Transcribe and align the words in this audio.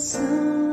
Que 0.00 0.69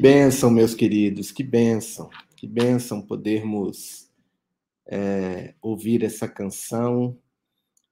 bênção, 0.00 0.50
meus 0.50 0.74
queridos, 0.74 1.30
que 1.30 1.44
bênção, 1.44 2.08
que 2.34 2.46
bênção 2.46 3.02
podermos 3.02 4.10
é, 4.86 5.54
ouvir 5.60 6.02
essa 6.02 6.26
canção 6.26 7.18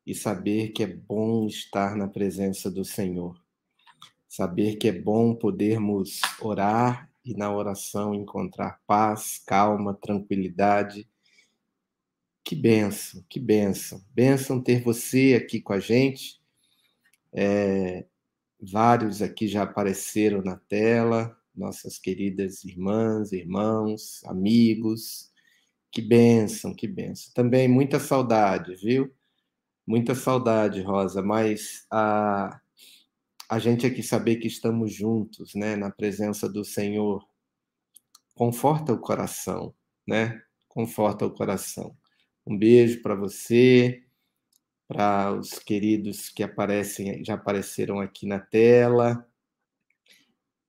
e 0.06 0.14
saber 0.14 0.70
que 0.70 0.82
é 0.82 0.86
bom 0.86 1.46
estar 1.46 1.94
na 1.94 2.08
presença 2.08 2.70
do 2.70 2.82
Senhor. 2.82 3.38
Saber 4.26 4.76
que 4.76 4.88
é 4.88 4.92
bom 4.92 5.34
podermos 5.34 6.22
orar 6.40 7.10
e 7.22 7.34
na 7.34 7.54
oração 7.54 8.14
encontrar 8.14 8.80
paz, 8.86 9.36
calma, 9.46 9.92
tranquilidade. 9.92 11.06
Que 12.42 12.56
bênção, 12.56 13.22
que 13.28 13.38
bênção. 13.38 14.02
Bênção 14.14 14.62
ter 14.62 14.82
você 14.82 15.38
aqui 15.38 15.60
com 15.60 15.74
a 15.74 15.78
gente. 15.78 16.40
É, 17.34 18.06
vários 18.58 19.20
aqui 19.20 19.46
já 19.46 19.64
apareceram 19.64 20.40
na 20.40 20.56
tela, 20.56 21.37
nossas 21.58 21.98
queridas 21.98 22.64
irmãs, 22.64 23.32
irmãos, 23.32 24.22
amigos. 24.24 25.30
Que 25.90 26.00
bênção, 26.00 26.74
que 26.74 26.86
bênção. 26.86 27.32
Também 27.34 27.66
muita 27.68 27.98
saudade, 27.98 28.74
viu? 28.76 29.12
Muita 29.86 30.14
saudade, 30.14 30.80
Rosa, 30.82 31.22
mas 31.22 31.86
a, 31.90 32.60
a 33.48 33.58
gente 33.58 33.86
aqui 33.86 34.02
saber 34.02 34.36
que 34.36 34.46
estamos 34.46 34.92
juntos, 34.92 35.54
né, 35.54 35.76
na 35.76 35.90
presença 35.90 36.48
do 36.48 36.64
Senhor, 36.64 37.26
conforta 38.34 38.92
o 38.92 39.00
coração, 39.00 39.74
né? 40.06 40.42
Conforta 40.68 41.26
o 41.26 41.30
coração. 41.30 41.96
Um 42.46 42.56
beijo 42.56 43.02
para 43.02 43.14
você, 43.14 44.04
para 44.86 45.34
os 45.34 45.58
queridos 45.58 46.30
que 46.30 46.42
aparecem, 46.42 47.22
já 47.22 47.34
apareceram 47.34 48.00
aqui 48.00 48.26
na 48.26 48.38
tela. 48.38 49.27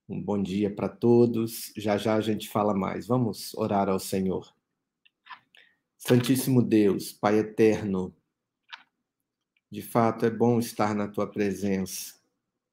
Um 0.09 0.19
bom 0.19 0.41
dia 0.41 0.73
para 0.73 0.89
todos. 0.89 1.71
Já 1.77 1.95
já 1.95 2.15
a 2.15 2.21
gente 2.21 2.49
fala 2.49 2.73
mais. 2.73 3.05
Vamos 3.05 3.53
orar 3.53 3.87
ao 3.87 3.99
Senhor. 3.99 4.51
Santíssimo 5.99 6.63
Deus, 6.63 7.13
Pai 7.13 7.37
eterno, 7.37 8.11
de 9.69 9.83
fato 9.83 10.25
é 10.25 10.29
bom 10.31 10.57
estar 10.57 10.95
na 10.95 11.07
tua 11.07 11.27
presença. 11.27 12.15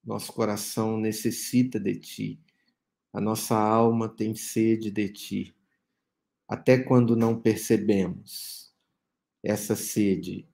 Nosso 0.03 0.33
coração 0.33 0.97
necessita 0.97 1.79
de 1.79 1.97
ti. 1.97 2.41
A 3.13 3.21
nossa 3.21 3.55
alma 3.55 4.09
tem 4.09 4.35
sede 4.35 4.91
de 4.91 5.07
ti. 5.11 5.55
Até 6.49 6.79
quando 6.79 7.15
não 7.15 7.39
percebemos 7.39 8.75
essa 9.43 9.77
sede, 9.77 10.49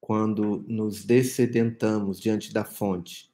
quando 0.00 0.64
nos 0.66 1.04
descedentamos 1.04 2.18
diante 2.18 2.52
da 2.52 2.64
fonte, 2.64 3.31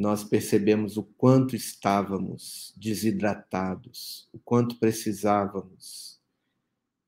nós 0.00 0.24
percebemos 0.24 0.96
o 0.96 1.02
quanto 1.02 1.54
estávamos 1.54 2.72
desidratados, 2.74 4.26
o 4.32 4.38
quanto 4.38 4.76
precisávamos 4.76 6.18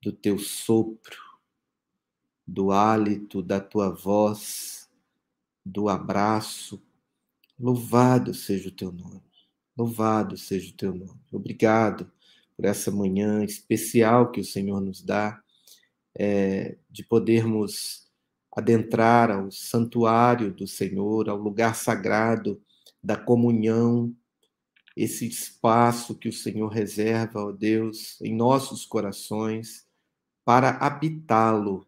do 0.02 0.12
teu 0.12 0.38
sopro, 0.38 1.16
do 2.46 2.70
hálito 2.70 3.42
da 3.42 3.58
tua 3.60 3.88
voz, 3.88 4.90
do 5.64 5.88
abraço. 5.88 6.82
Louvado 7.58 8.34
seja 8.34 8.68
o 8.68 8.72
teu 8.72 8.92
nome. 8.92 9.22
Louvado 9.74 10.36
seja 10.36 10.70
o 10.70 10.76
teu 10.76 10.94
nome. 10.94 11.18
Obrigado 11.32 12.12
por 12.54 12.66
essa 12.66 12.90
manhã 12.90 13.42
especial 13.42 14.30
que 14.30 14.40
o 14.40 14.44
Senhor 14.44 14.82
nos 14.82 15.02
dá, 15.02 15.42
é, 16.14 16.76
de 16.90 17.02
podermos 17.02 18.06
adentrar 18.54 19.30
ao 19.30 19.50
santuário 19.50 20.52
do 20.52 20.66
Senhor, 20.66 21.30
ao 21.30 21.38
lugar 21.38 21.74
sagrado 21.74 22.62
da 23.02 23.16
comunhão, 23.16 24.14
esse 24.96 25.26
espaço 25.26 26.14
que 26.14 26.28
o 26.28 26.32
Senhor 26.32 26.68
reserva, 26.68 27.40
ó 27.40 27.52
Deus, 27.52 28.20
em 28.20 28.34
nossos 28.34 28.84
corações, 28.84 29.86
para 30.44 30.70
habitá-lo, 30.70 31.86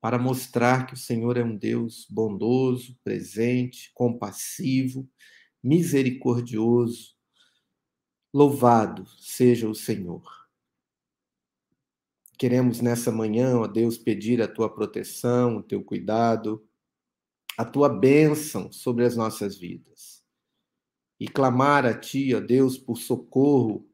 para 0.00 0.18
mostrar 0.18 0.86
que 0.86 0.94
o 0.94 0.96
Senhor 0.96 1.36
é 1.36 1.44
um 1.44 1.56
Deus 1.56 2.06
bondoso, 2.08 2.98
presente, 3.04 3.92
compassivo, 3.94 5.08
misericordioso. 5.62 7.14
Louvado 8.32 9.06
seja 9.18 9.68
o 9.68 9.74
Senhor. 9.74 10.40
Queremos 12.38 12.80
nessa 12.80 13.12
manhã, 13.12 13.58
ó 13.58 13.66
Deus, 13.66 13.98
pedir 13.98 14.40
a 14.40 14.48
tua 14.48 14.72
proteção, 14.72 15.58
o 15.58 15.62
teu 15.62 15.84
cuidado, 15.84 16.66
a 17.60 17.64
tua 17.66 17.90
bênção 17.90 18.72
sobre 18.72 19.04
as 19.04 19.14
nossas 19.14 19.54
vidas. 19.54 20.24
E 21.20 21.28
clamar 21.28 21.84
a 21.84 21.92
ti, 21.92 22.34
ó 22.34 22.40
Deus, 22.40 22.78
por 22.78 22.96
socorro 22.96 23.86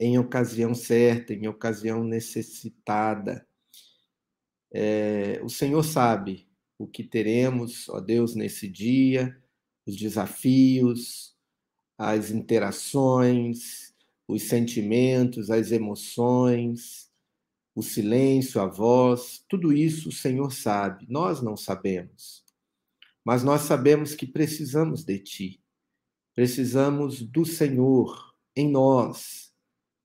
em 0.00 0.18
ocasião 0.18 0.74
certa, 0.74 1.32
em 1.32 1.46
ocasião 1.46 2.02
necessitada. 2.02 3.46
É, 4.72 5.40
o 5.44 5.48
Senhor 5.48 5.84
sabe 5.84 6.48
o 6.76 6.84
que 6.84 7.04
teremos, 7.04 7.88
ó 7.88 8.00
Deus, 8.00 8.34
nesse 8.34 8.66
dia, 8.66 9.40
os 9.86 9.94
desafios, 9.94 11.36
as 11.96 12.32
interações, 12.32 13.94
os 14.26 14.48
sentimentos, 14.48 15.48
as 15.48 15.70
emoções, 15.70 17.08
o 17.72 17.84
silêncio, 17.84 18.60
a 18.60 18.66
voz, 18.66 19.44
tudo 19.48 19.72
isso 19.72 20.08
o 20.08 20.12
Senhor 20.12 20.50
sabe, 20.50 21.06
nós 21.08 21.40
não 21.40 21.56
sabemos. 21.56 22.39
Mas 23.24 23.42
nós 23.42 23.62
sabemos 23.62 24.14
que 24.14 24.26
precisamos 24.26 25.04
de 25.04 25.18
Ti, 25.18 25.62
precisamos 26.34 27.22
do 27.22 27.44
Senhor 27.44 28.34
em 28.56 28.70
nós, 28.70 29.52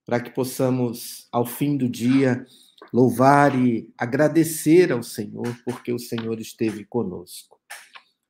para 0.04 0.20
que 0.20 0.30
possamos, 0.30 1.26
ao 1.32 1.44
fim 1.44 1.76
do 1.76 1.88
dia, 1.88 2.46
louvar 2.92 3.58
e 3.58 3.92
agradecer 3.98 4.92
ao 4.92 5.02
Senhor, 5.02 5.56
porque 5.64 5.92
o 5.92 5.98
Senhor 5.98 6.40
esteve 6.40 6.84
conosco. 6.84 7.60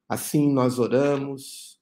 Assim 0.08 0.52
nós 0.52 0.78
oramos, 0.78 1.78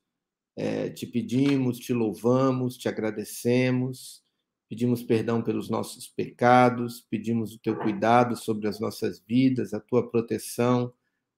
é, 0.57 0.89
te 0.89 1.07
pedimos, 1.07 1.79
te 1.79 1.93
louvamos, 1.93 2.77
te 2.77 2.89
agradecemos, 2.89 4.23
pedimos 4.69 5.03
perdão 5.03 5.43
pelos 5.43 5.69
nossos 5.69 6.09
pecados, 6.09 7.07
pedimos 7.11 7.55
o 7.55 7.59
teu 7.59 7.77
cuidado 7.77 8.37
sobre 8.37 8.67
as 8.67 8.81
nossas 8.81 9.21
vidas, 9.21 9.75
a 9.75 9.81
tua 9.81 10.11
proteção, 10.11 10.93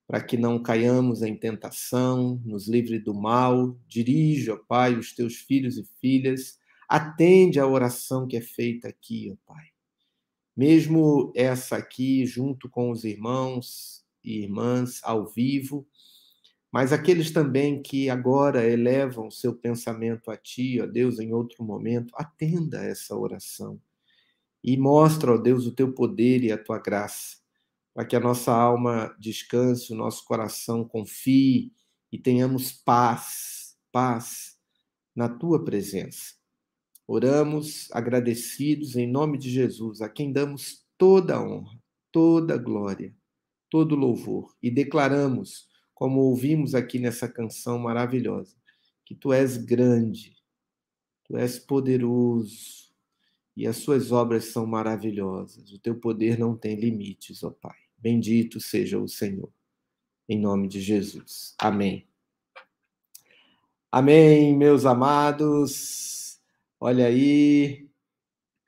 para 0.06 0.20
que 0.20 0.36
não 0.36 0.62
caiamos 0.62 1.22
em 1.22 1.36
tentação, 1.36 2.40
nos 2.44 2.68
livre 2.68 2.98
do 2.98 3.12
mal. 3.12 3.76
Dirige, 3.88 4.50
ó 4.50 4.56
Pai, 4.56 4.94
os 4.94 5.12
teus 5.12 5.36
filhos 5.36 5.76
e 5.76 5.84
filhas, 6.00 6.58
atende 6.88 7.58
a 7.58 7.66
oração 7.66 8.26
que 8.26 8.36
é 8.36 8.40
feita 8.40 8.88
aqui, 8.88 9.32
ó 9.32 9.52
Pai. 9.52 9.64
Mesmo 10.56 11.32
essa 11.34 11.76
aqui, 11.76 12.24
junto 12.24 12.68
com 12.68 12.90
os 12.90 13.04
irmãos 13.04 14.04
e 14.24 14.42
irmãs 14.42 15.00
ao 15.02 15.26
vivo, 15.26 15.86
mas 16.72 16.92
aqueles 16.92 17.30
também 17.30 17.82
que 17.82 18.08
agora 18.10 18.68
elevam 18.68 19.30
seu 19.30 19.54
pensamento 19.54 20.30
a 20.30 20.36
Ti, 20.36 20.80
ó 20.80 20.86
Deus, 20.86 21.18
em 21.18 21.32
outro 21.32 21.64
momento, 21.64 22.12
atenda 22.16 22.84
essa 22.84 23.16
oração 23.16 23.80
e 24.62 24.76
mostra, 24.76 25.32
ó 25.32 25.36
Deus, 25.36 25.66
o 25.66 25.72
Teu 25.72 25.92
poder 25.92 26.42
e 26.42 26.52
a 26.52 26.58
Tua 26.58 26.78
graça, 26.78 27.38
para 27.96 28.04
que 28.04 28.14
a 28.14 28.20
nossa 28.20 28.52
alma 28.52 29.16
descanse, 29.18 29.90
o 29.90 29.96
nosso 29.96 30.22
coração 30.26 30.86
confie 30.86 31.72
e 32.12 32.18
tenhamos 32.18 32.70
paz, 32.70 33.74
paz 33.90 34.58
na 35.14 35.30
Tua 35.30 35.64
presença. 35.64 36.34
Oramos 37.08 37.90
agradecidos 37.92 38.96
em 38.96 39.10
nome 39.10 39.38
de 39.38 39.48
Jesus, 39.48 40.02
a 40.02 40.10
quem 40.10 40.30
damos 40.30 40.86
toda 40.98 41.40
honra, 41.40 41.74
toda 42.12 42.58
glória, 42.58 43.16
todo 43.70 43.96
louvor 43.96 44.54
e 44.62 44.70
declaramos 44.70 45.66
como 45.94 46.20
ouvimos 46.20 46.74
aqui 46.74 46.98
nessa 46.98 47.26
canção 47.26 47.78
maravilhosa, 47.78 48.54
que 49.06 49.14
tu 49.14 49.32
és 49.32 49.56
grande, 49.56 50.36
tu 51.24 51.34
és 51.34 51.58
poderoso 51.58 52.92
e 53.56 53.66
as 53.66 53.78
suas 53.78 54.12
obras 54.12 54.44
são 54.44 54.66
maravilhosas. 54.66 55.72
O 55.72 55.78
teu 55.78 55.98
poder 55.98 56.38
não 56.38 56.54
tem 56.54 56.78
limites, 56.78 57.42
ó 57.42 57.50
Pai. 57.50 57.85
Bendito 57.98 58.60
seja 58.60 58.98
o 58.98 59.08
Senhor. 59.08 59.50
Em 60.28 60.38
nome 60.38 60.68
de 60.68 60.80
Jesus. 60.80 61.54
Amém. 61.58 62.06
Amém, 63.90 64.56
meus 64.56 64.84
amados. 64.84 66.40
Olha 66.78 67.06
aí, 67.06 67.88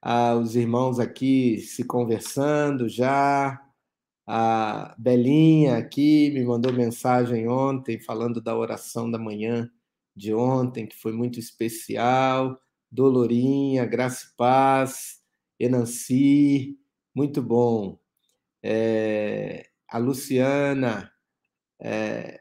ah, 0.01 0.35
os 0.37 0.57
irmãos 0.57 0.99
aqui 0.99 1.59
se 1.59 1.85
conversando 1.85 2.89
já. 2.89 3.63
A 4.27 4.95
Belinha 4.99 5.79
aqui 5.79 6.31
me 6.31 6.45
mandou 6.45 6.73
mensagem 6.73 7.49
ontem 7.49 7.99
falando 7.99 8.41
da 8.41 8.57
oração 8.57 9.11
da 9.11 9.19
manhã 9.19 9.71
de 10.15 10.35
ontem, 10.35 10.87
que 10.87 10.97
foi 10.97 11.13
muito 11.13 11.39
especial. 11.39 12.61
Dolorinha, 12.91 13.85
Graça 13.85 14.27
e 14.27 14.37
Paz, 14.37 15.21
Enanci, 15.59 16.79
muito 17.15 17.43
bom. 17.43 17.99
É, 18.63 19.69
a 19.89 19.99
Luciana, 19.99 21.13
é, 21.81 22.41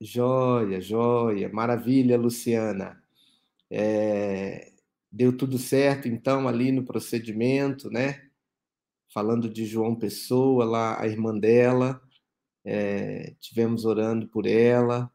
joia, 0.00 0.80
joia, 0.80 1.48
maravilha, 1.48 2.16
Luciana. 2.18 3.02
É, 3.70 4.72
deu 5.12 5.36
tudo 5.36 5.58
certo, 5.58 6.08
então, 6.08 6.48
ali 6.48 6.72
no 6.72 6.84
procedimento, 6.84 7.90
né? 7.90 8.30
falando 9.12 9.48
de 9.48 9.66
João 9.66 9.94
Pessoa, 9.96 10.64
lá 10.64 11.00
a 11.00 11.06
irmã 11.06 11.36
dela, 11.36 12.00
é, 12.64 13.34
tivemos 13.40 13.84
orando 13.84 14.28
por 14.28 14.46
ela, 14.46 15.10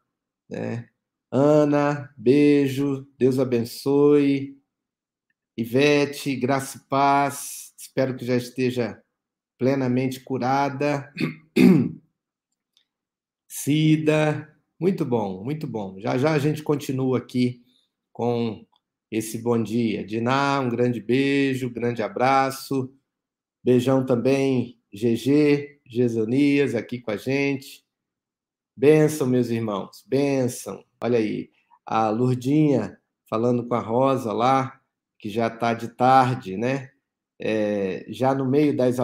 né? 0.48 0.88
Ana, 1.30 2.12
beijo, 2.16 3.06
Deus 3.18 3.38
abençoe. 3.38 4.56
Ivete, 5.56 6.36
graça 6.36 6.78
e 6.78 6.88
paz, 6.88 7.65
espero 7.96 8.14
que 8.14 8.26
já 8.26 8.36
esteja 8.36 9.02
plenamente 9.58 10.20
curada. 10.20 11.10
Cida, 13.48 14.54
muito 14.78 15.02
bom, 15.02 15.42
muito 15.42 15.66
bom. 15.66 15.98
Já 15.98 16.18
já 16.18 16.32
a 16.32 16.38
gente 16.38 16.62
continua 16.62 17.16
aqui 17.16 17.64
com 18.12 18.66
esse 19.10 19.38
bom 19.38 19.62
dia. 19.62 20.04
Diná, 20.04 20.60
um 20.60 20.68
grande 20.68 21.00
beijo, 21.00 21.70
grande 21.70 22.02
abraço. 22.02 22.94
Beijão 23.64 24.04
também, 24.04 24.78
GG, 24.92 25.80
Gesonias, 25.86 26.74
aqui 26.74 27.00
com 27.00 27.12
a 27.12 27.16
gente. 27.16 27.82
Benção, 28.76 29.26
meus 29.26 29.48
irmãos, 29.48 30.04
benção. 30.06 30.84
Olha 31.00 31.16
aí, 31.16 31.50
a 31.86 32.10
Lurdinha 32.10 33.00
falando 33.26 33.66
com 33.66 33.74
a 33.74 33.80
Rosa 33.80 34.34
lá, 34.34 34.82
que 35.18 35.30
já 35.30 35.46
está 35.46 35.72
de 35.72 35.88
tarde, 35.88 36.58
né? 36.58 36.90
É, 37.38 38.04
já 38.08 38.34
no 38.34 38.46
meio 38.46 38.76
das, 38.76 38.96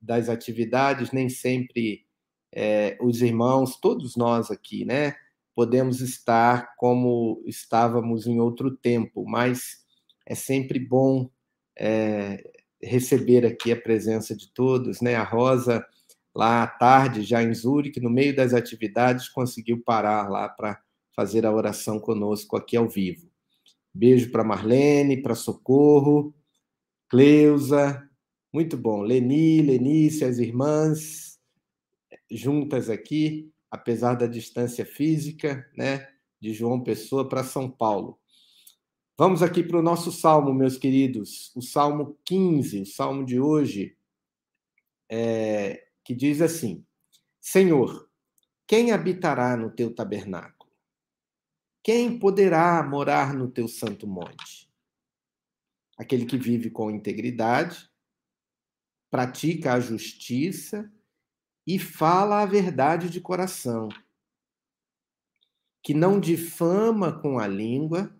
das 0.00 0.28
atividades, 0.28 1.10
nem 1.10 1.28
sempre 1.28 2.04
é, 2.52 2.96
os 3.00 3.20
irmãos, 3.20 3.78
todos 3.80 4.16
nós 4.16 4.50
aqui, 4.50 4.84
né? 4.84 5.16
Podemos 5.54 6.00
estar 6.00 6.74
como 6.76 7.42
estávamos 7.46 8.26
em 8.26 8.40
outro 8.40 8.76
tempo, 8.76 9.24
mas 9.26 9.84
é 10.26 10.34
sempre 10.34 10.78
bom 10.78 11.28
é, 11.76 12.42
receber 12.80 13.44
aqui 13.44 13.72
a 13.72 13.80
presença 13.80 14.36
de 14.36 14.52
todos, 14.52 15.00
né? 15.00 15.16
A 15.16 15.24
Rosa, 15.24 15.84
lá 16.34 16.62
à 16.62 16.66
tarde, 16.66 17.22
já 17.22 17.42
em 17.42 17.52
Zurique, 17.52 18.00
no 18.00 18.10
meio 18.10 18.34
das 18.34 18.54
atividades, 18.54 19.28
conseguiu 19.28 19.82
parar 19.84 20.28
lá 20.28 20.48
para 20.48 20.80
fazer 21.14 21.44
a 21.46 21.52
oração 21.52 21.98
conosco 21.98 22.56
aqui 22.56 22.76
ao 22.76 22.88
vivo. 22.88 23.28
Beijo 23.92 24.30
para 24.30 24.42
Marlene, 24.44 25.22
para 25.22 25.34
Socorro, 25.34 26.34
Cleusa, 27.14 28.10
muito 28.52 28.76
bom. 28.76 29.00
Leni, 29.00 29.62
Lenice, 29.62 30.24
as 30.24 30.38
irmãs 30.38 31.38
juntas 32.28 32.90
aqui. 32.90 33.52
apesar 33.70 34.14
da 34.14 34.26
distância 34.26 34.84
física, 34.84 35.64
né, 35.76 36.08
de 36.40 36.52
João 36.52 36.82
Pessoa 36.82 37.28
para 37.28 37.44
São 37.44 37.70
Paulo. 37.70 38.18
Vamos 39.16 39.44
aqui 39.44 39.62
para 39.62 39.78
o 39.78 39.82
nosso 39.82 40.10
salmo, 40.10 40.52
meus 40.52 40.76
queridos, 40.76 41.52
o 41.54 41.62
salmo 41.62 42.18
15, 42.24 42.82
o 42.82 42.86
salmo 42.86 43.24
de 43.24 43.38
hoje, 43.38 43.96
é, 45.08 45.86
que 46.04 46.16
diz 46.16 46.40
assim: 46.40 46.84
Senhor, 47.40 48.10
quem 48.66 48.90
habitará 48.90 49.56
no 49.56 49.70
teu 49.70 49.94
tabernáculo? 49.94 50.72
Quem 51.80 52.18
poderá 52.18 52.82
morar 52.82 53.32
no 53.34 53.48
teu 53.48 53.68
santo 53.68 54.04
monte? 54.04 54.63
Aquele 55.96 56.26
que 56.26 56.36
vive 56.36 56.70
com 56.70 56.90
integridade, 56.90 57.88
pratica 59.10 59.74
a 59.74 59.80
justiça 59.80 60.92
e 61.66 61.78
fala 61.78 62.42
a 62.42 62.46
verdade 62.46 63.08
de 63.08 63.20
coração, 63.20 63.88
que 65.82 65.94
não 65.94 66.18
difama 66.18 67.20
com 67.20 67.38
a 67.38 67.46
língua, 67.46 68.18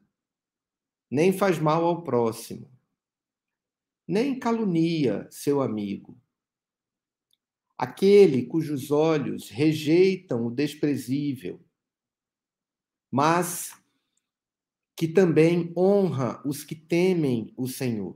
nem 1.10 1.32
faz 1.32 1.58
mal 1.58 1.84
ao 1.84 2.04
próximo, 2.04 2.70
nem 4.06 4.38
calunia 4.38 5.28
seu 5.30 5.60
amigo. 5.60 6.20
Aquele 7.76 8.46
cujos 8.46 8.90
olhos 8.90 9.50
rejeitam 9.50 10.46
o 10.46 10.50
desprezível, 10.50 11.60
mas 13.10 13.83
que 14.96 15.08
também 15.08 15.72
honra 15.76 16.40
os 16.46 16.62
que 16.62 16.74
temem 16.74 17.52
o 17.56 17.66
Senhor. 17.66 18.14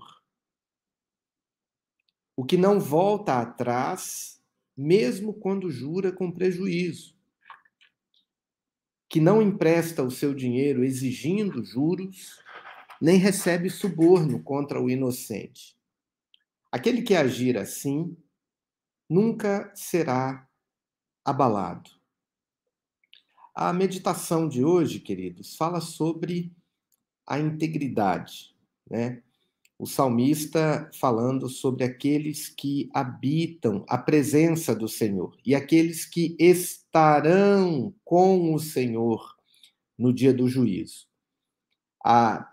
O 2.37 2.45
que 2.45 2.57
não 2.57 2.79
volta 2.79 3.41
atrás, 3.41 4.41
mesmo 4.77 5.35
quando 5.35 5.71
jura 5.71 6.13
com 6.13 6.31
prejuízo. 6.31 7.17
Que 9.09 9.21
não 9.21 9.43
empresta 9.43 10.05
o 10.05 10.11
seu 10.11 10.33
dinheiro 10.33 10.85
exigindo 10.85 11.65
juros, 11.65 12.39
nem 13.01 13.19
recebe 13.19 13.71
suborno 13.71 14.43
contra 14.43 14.81
o 14.81 14.89
inocente. 14.89 15.77
Aquele 16.71 17.03
que 17.03 17.15
agir 17.15 17.57
assim 17.59 18.17
nunca 19.09 19.73
será 19.75 20.49
abalado. 21.25 21.91
A 23.55 23.73
meditação 23.73 24.49
de 24.49 24.65
hoje, 24.65 25.01
queridos, 25.01 25.57
fala 25.57 25.81
sobre 25.81 26.55
a 27.29 27.39
integridade, 27.39 28.55
né? 28.91 29.23
O 29.79 29.87
salmista 29.87 30.91
falando 30.99 31.49
sobre 31.49 31.85
aqueles 31.85 32.49
que 32.49 32.91
habitam 32.93 33.85
a 33.89 33.97
presença 33.97 34.75
do 34.75 34.89
Senhor 34.89 35.37
e 35.47 35.55
aqueles 35.55 36.05
que 36.05 36.35
estarão 36.37 37.95
com 38.03 38.53
o 38.53 38.59
Senhor 38.59 39.37
no 39.97 40.13
dia 40.13 40.33
do 40.33 40.49
juízo. 40.49 41.07
A 42.05 42.53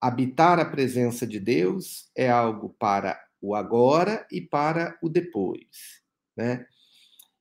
habitar 0.00 0.58
a 0.58 0.64
presença 0.64 1.24
de 1.26 1.38
Deus 1.38 2.10
é 2.16 2.28
algo 2.28 2.74
para 2.76 3.22
o 3.40 3.54
agora 3.54 4.26
e 4.32 4.40
para 4.40 4.98
o 5.00 5.08
depois, 5.08 6.02
né? 6.36 6.66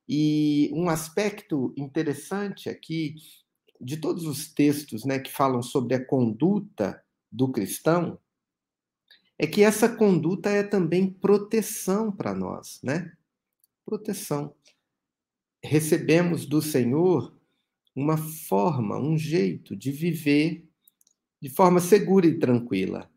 E 0.08 0.70
um 0.74 0.90
aspecto 0.90 1.74
interessante 1.76 2.70
aqui 2.70 3.16
de 3.84 3.98
todos 3.98 4.26
os 4.26 4.52
textos, 4.52 5.04
né, 5.06 5.20
que 5.20 5.32
falam 5.32 5.62
sobre 5.62 5.96
a 5.96 6.06
conduta 6.06 7.04
do 7.32 7.52
cristão, 7.52 8.20
é 9.38 9.48
que 9.48 9.64
essa 9.64 9.90
conduta 9.90 10.50
é 10.50 10.64
também 10.64 11.12
proteção 11.12 12.12
para 12.12 12.34
nós, 12.34 12.80
né? 12.84 13.12
Proteção. 13.86 14.56
Recebemos 15.62 16.46
do 16.46 16.62
Senhor 16.62 17.36
uma 17.96 18.18
forma, 18.18 18.98
um 18.98 19.18
jeito 19.18 19.76
de 19.76 19.92
viver 19.92 20.66
de 21.42 21.50
forma 21.50 21.80
segura 21.80 22.26
e 22.26 22.40
tranquila. 22.40 23.10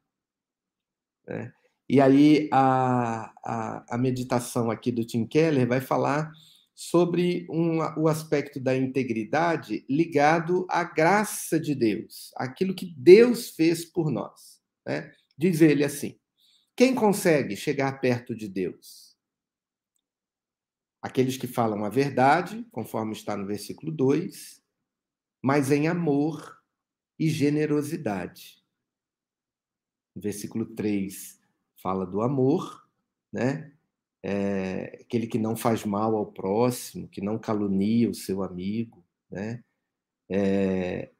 Né? 1.26 1.52
E 1.88 2.00
aí 2.00 2.48
a, 2.52 3.32
a, 3.44 3.94
a, 3.94 3.98
meditação 3.98 4.70
aqui 4.70 4.90
do 4.90 5.04
Tim 5.04 5.24
Keller 5.24 5.66
vai 5.68 5.80
falar 5.80 6.32
sobre 6.76 7.46
um, 7.48 7.78
o 7.98 8.06
aspecto 8.06 8.60
da 8.60 8.76
integridade 8.76 9.86
ligado 9.88 10.66
à 10.68 10.84
graça 10.84 11.58
de 11.58 11.74
Deus, 11.74 12.30
aquilo 12.36 12.74
que 12.74 12.94
Deus 12.98 13.48
fez 13.48 13.82
por 13.82 14.10
nós. 14.10 14.60
Né? 14.86 15.10
Diz 15.38 15.62
ele 15.62 15.82
assim: 15.82 16.20
quem 16.76 16.94
consegue 16.94 17.56
chegar 17.56 17.98
perto 17.98 18.36
de 18.36 18.46
Deus? 18.46 19.16
Aqueles 21.00 21.38
que 21.38 21.46
falam 21.46 21.82
a 21.82 21.88
verdade, 21.88 22.66
conforme 22.70 23.12
está 23.12 23.34
no 23.36 23.46
versículo 23.46 23.90
2, 23.90 24.62
mas 25.42 25.70
em 25.70 25.88
amor 25.88 26.62
e 27.18 27.30
generosidade. 27.30 28.62
Versículo 30.14 30.66
3 30.74 31.40
fala 31.76 32.06
do 32.06 32.20
amor, 32.20 32.86
né? 33.32 33.75
É, 34.28 34.98
aquele 35.02 35.28
que 35.28 35.38
não 35.38 35.54
faz 35.54 35.84
mal 35.84 36.16
ao 36.16 36.26
próximo, 36.26 37.06
que 37.06 37.20
não 37.20 37.38
calunia 37.38 38.10
o 38.10 38.14
seu 38.14 38.42
amigo, 38.42 39.04
né? 39.30 39.62
É, 40.28 41.12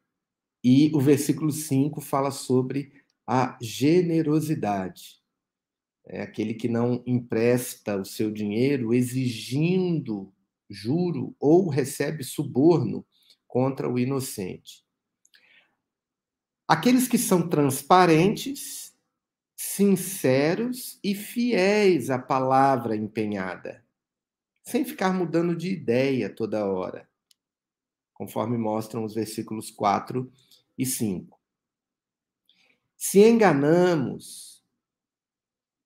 e 0.64 0.90
o 0.92 0.98
versículo 0.98 1.52
5 1.52 2.00
fala 2.00 2.32
sobre 2.32 2.92
a 3.24 3.56
generosidade. 3.62 5.20
É 6.04 6.20
aquele 6.20 6.54
que 6.54 6.66
não 6.66 7.00
empresta 7.06 7.96
o 7.96 8.04
seu 8.04 8.28
dinheiro 8.28 8.92
exigindo 8.92 10.34
juro 10.68 11.36
ou 11.38 11.68
recebe 11.68 12.24
suborno 12.24 13.06
contra 13.46 13.88
o 13.88 14.00
inocente. 14.00 14.84
Aqueles 16.66 17.06
que 17.06 17.18
são 17.18 17.48
transparentes 17.48 18.85
sinceros 19.56 21.00
e 21.02 21.14
fiéis 21.14 22.10
à 22.10 22.18
palavra 22.18 22.94
empenhada, 22.94 23.82
sem 24.62 24.84
ficar 24.84 25.14
mudando 25.14 25.56
de 25.56 25.72
ideia 25.72 26.28
toda 26.28 26.66
hora, 26.66 27.08
conforme 28.12 28.58
mostram 28.58 29.02
os 29.02 29.14
versículos 29.14 29.70
4 29.70 30.30
e 30.76 30.84
5. 30.84 31.40
Se 32.96 33.26
enganamos, 33.26 34.62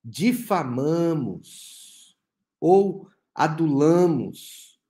difamamos 0.05 2.19
ou 2.59 3.09
adulamos, 3.33 4.81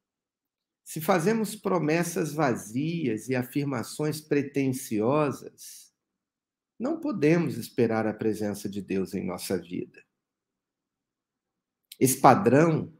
se 0.82 1.00
fazemos 1.00 1.54
promessas 1.54 2.32
vazias 2.32 3.28
e 3.28 3.36
afirmações 3.36 4.20
pretensiosas, 4.20 5.89
não 6.80 6.98
podemos 6.98 7.58
esperar 7.58 8.06
a 8.06 8.14
presença 8.14 8.66
de 8.66 8.80
Deus 8.80 9.12
em 9.12 9.22
nossa 9.22 9.58
vida. 9.58 10.02
Esse 11.98 12.18
padrão 12.18 12.90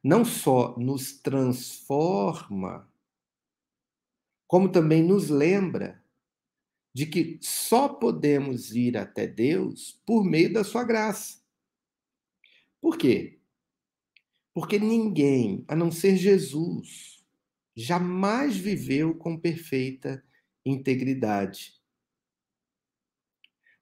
não 0.00 0.24
só 0.24 0.78
nos 0.78 1.20
transforma, 1.20 2.88
como 4.46 4.70
também 4.70 5.02
nos 5.02 5.28
lembra 5.28 6.00
de 6.94 7.04
que 7.04 7.40
só 7.42 7.88
podemos 7.88 8.72
ir 8.72 8.96
até 8.96 9.26
Deus 9.26 10.00
por 10.06 10.24
meio 10.24 10.52
da 10.52 10.62
sua 10.62 10.84
graça. 10.84 11.42
Por 12.80 12.96
quê? 12.96 13.40
Porque 14.54 14.78
ninguém, 14.78 15.64
a 15.66 15.74
não 15.74 15.90
ser 15.90 16.16
Jesus, 16.16 17.24
jamais 17.74 18.56
viveu 18.56 19.16
com 19.16 19.36
perfeita 19.36 20.24
integridade. 20.64 21.77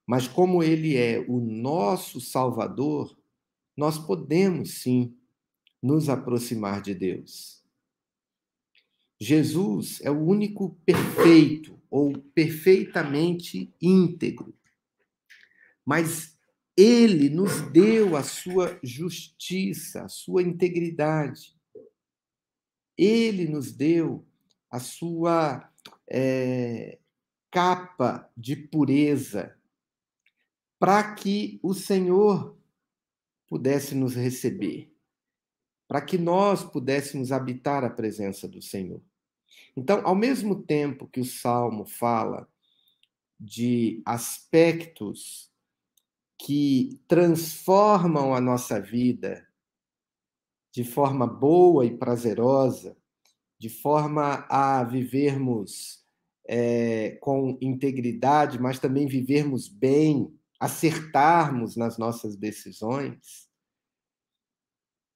Mas 0.07 0.25
como 0.25 0.63
ele 0.63 0.95
é 0.95 1.19
o 1.27 1.41
nosso 1.41 2.21
Salvador, 2.21 3.15
nós 3.75 3.99
podemos 3.99 4.81
sim 4.81 5.13
nos 5.83 6.07
aproximar 6.07 6.81
de 6.81 6.95
Deus. 6.95 7.61
Jesus 9.19 9.99
é 10.01 10.09
o 10.09 10.19
único 10.19 10.79
perfeito 10.85 11.77
ou 11.89 12.17
perfeitamente 12.33 13.73
íntegro. 13.81 14.55
Mas 15.85 16.37
ele 16.75 17.29
nos 17.29 17.61
deu 17.71 18.15
a 18.15 18.23
sua 18.23 18.79
justiça, 18.83 20.03
a 20.03 20.09
sua 20.09 20.41
integridade. 20.41 21.57
Ele 22.97 23.47
nos 23.47 23.71
deu 23.71 24.25
a 24.69 24.79
sua 24.79 25.69
é, 26.09 26.99
capa 27.51 28.29
de 28.37 28.55
pureza, 28.55 29.56
para 30.79 31.15
que 31.15 31.59
o 31.63 31.73
Senhor 31.73 32.57
pudesse 33.47 33.95
nos 33.95 34.15
receber, 34.15 34.93
para 35.87 36.01
que 36.01 36.17
nós 36.17 36.63
pudéssemos 36.63 37.31
habitar 37.31 37.83
a 37.83 37.89
presença 37.89 38.47
do 38.47 38.61
Senhor. 38.61 39.01
Então, 39.75 40.01
ao 40.05 40.15
mesmo 40.15 40.63
tempo 40.63 41.07
que 41.07 41.19
o 41.19 41.25
salmo 41.25 41.85
fala 41.85 42.47
de 43.39 44.01
aspectos 44.05 45.51
que 46.39 46.99
transformam 47.07 48.33
a 48.33 48.41
nossa 48.41 48.79
vida 48.79 49.47
de 50.71 50.83
forma 50.83 51.25
boa 51.25 51.85
e 51.85 51.97
prazerosa, 51.97 52.95
de 53.57 53.69
forma 53.69 54.45
a 54.49 54.83
vivermos 54.83 56.05
é, 56.47 57.17
com 57.21 57.57
integridade, 57.59 58.59
mas 58.59 58.79
também 58.79 59.07
vivermos 59.07 59.67
bem, 59.67 60.36
acertarmos 60.59 61.75
nas 61.75 61.97
nossas 61.97 62.35
decisões, 62.35 63.47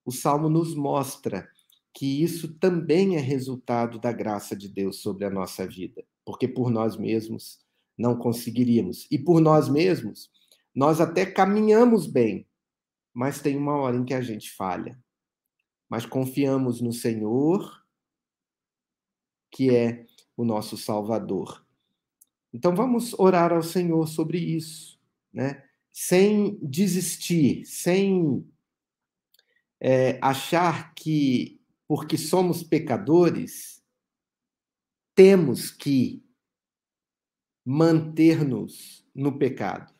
o 0.05 0.11
Salmo 0.11 0.49
nos 0.49 0.75
mostra 0.75 1.49
que 1.93 2.23
isso 2.23 2.53
também 2.55 3.17
é 3.17 3.19
resultado 3.19 3.99
da 3.99 4.11
graça 4.11 4.55
de 4.55 4.69
Deus 4.69 5.01
sobre 5.01 5.25
a 5.25 5.29
nossa 5.29 5.67
vida, 5.67 6.03
porque 6.25 6.47
por 6.47 6.69
nós 6.69 6.95
mesmos 6.97 7.59
não 7.97 8.17
conseguiríamos. 8.17 9.07
E 9.11 9.19
por 9.19 9.41
nós 9.41 9.67
mesmos, 9.67 10.31
nós 10.73 11.01
até 11.01 11.25
caminhamos 11.25 12.07
bem, 12.07 12.47
mas 13.13 13.41
tem 13.41 13.57
uma 13.57 13.75
hora 13.75 13.97
em 13.97 14.05
que 14.05 14.13
a 14.13 14.21
gente 14.21 14.51
falha. 14.51 14.97
Mas 15.89 16.05
confiamos 16.05 16.79
no 16.79 16.93
Senhor, 16.93 17.85
que 19.51 19.75
é 19.75 20.05
o 20.37 20.45
nosso 20.45 20.77
Salvador. 20.77 21.65
Então 22.53 22.73
vamos 22.75 23.13
orar 23.19 23.51
ao 23.51 23.61
Senhor 23.61 24.07
sobre 24.07 24.37
isso, 24.37 25.00
né? 25.33 25.63
Sem 25.91 26.57
desistir, 26.61 27.65
sem 27.65 28.45
é, 29.79 30.17
achar 30.21 30.93
que 30.93 31.59
porque 31.87 32.17
somos 32.17 32.63
pecadores, 32.63 33.83
temos 35.13 35.69
que 35.69 36.23
manter-nos 37.65 39.05
no 39.13 39.37
pecado 39.37 39.93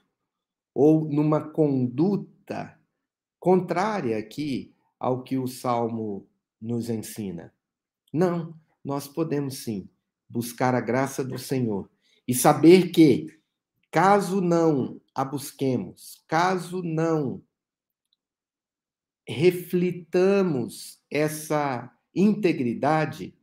ou 0.74 1.04
numa 1.04 1.50
conduta 1.52 2.80
contrária 3.38 4.18
aqui 4.18 4.74
ao 4.98 5.22
que 5.22 5.38
o 5.38 5.48
Salmo 5.48 6.30
nos 6.62 6.90
ensina. 6.90 7.54
Não, 8.14 8.58
nós 8.84 9.08
podemos 9.08 9.64
sim 9.64 9.90
buscar 10.30 10.74
a 10.74 10.80
graça 10.80 11.26
do 11.26 11.38
Senhor 11.38 11.90
e 12.28 12.34
saber 12.34 12.92
que, 12.92 13.28
caso 13.92 14.40
não 14.40 15.01
a 15.14 15.26
busquemos, 15.26 16.24
caso 16.28 16.82
não 16.82 17.44
reflitamos 19.28 21.02
essa 21.10 21.96
integridade, 22.14 23.38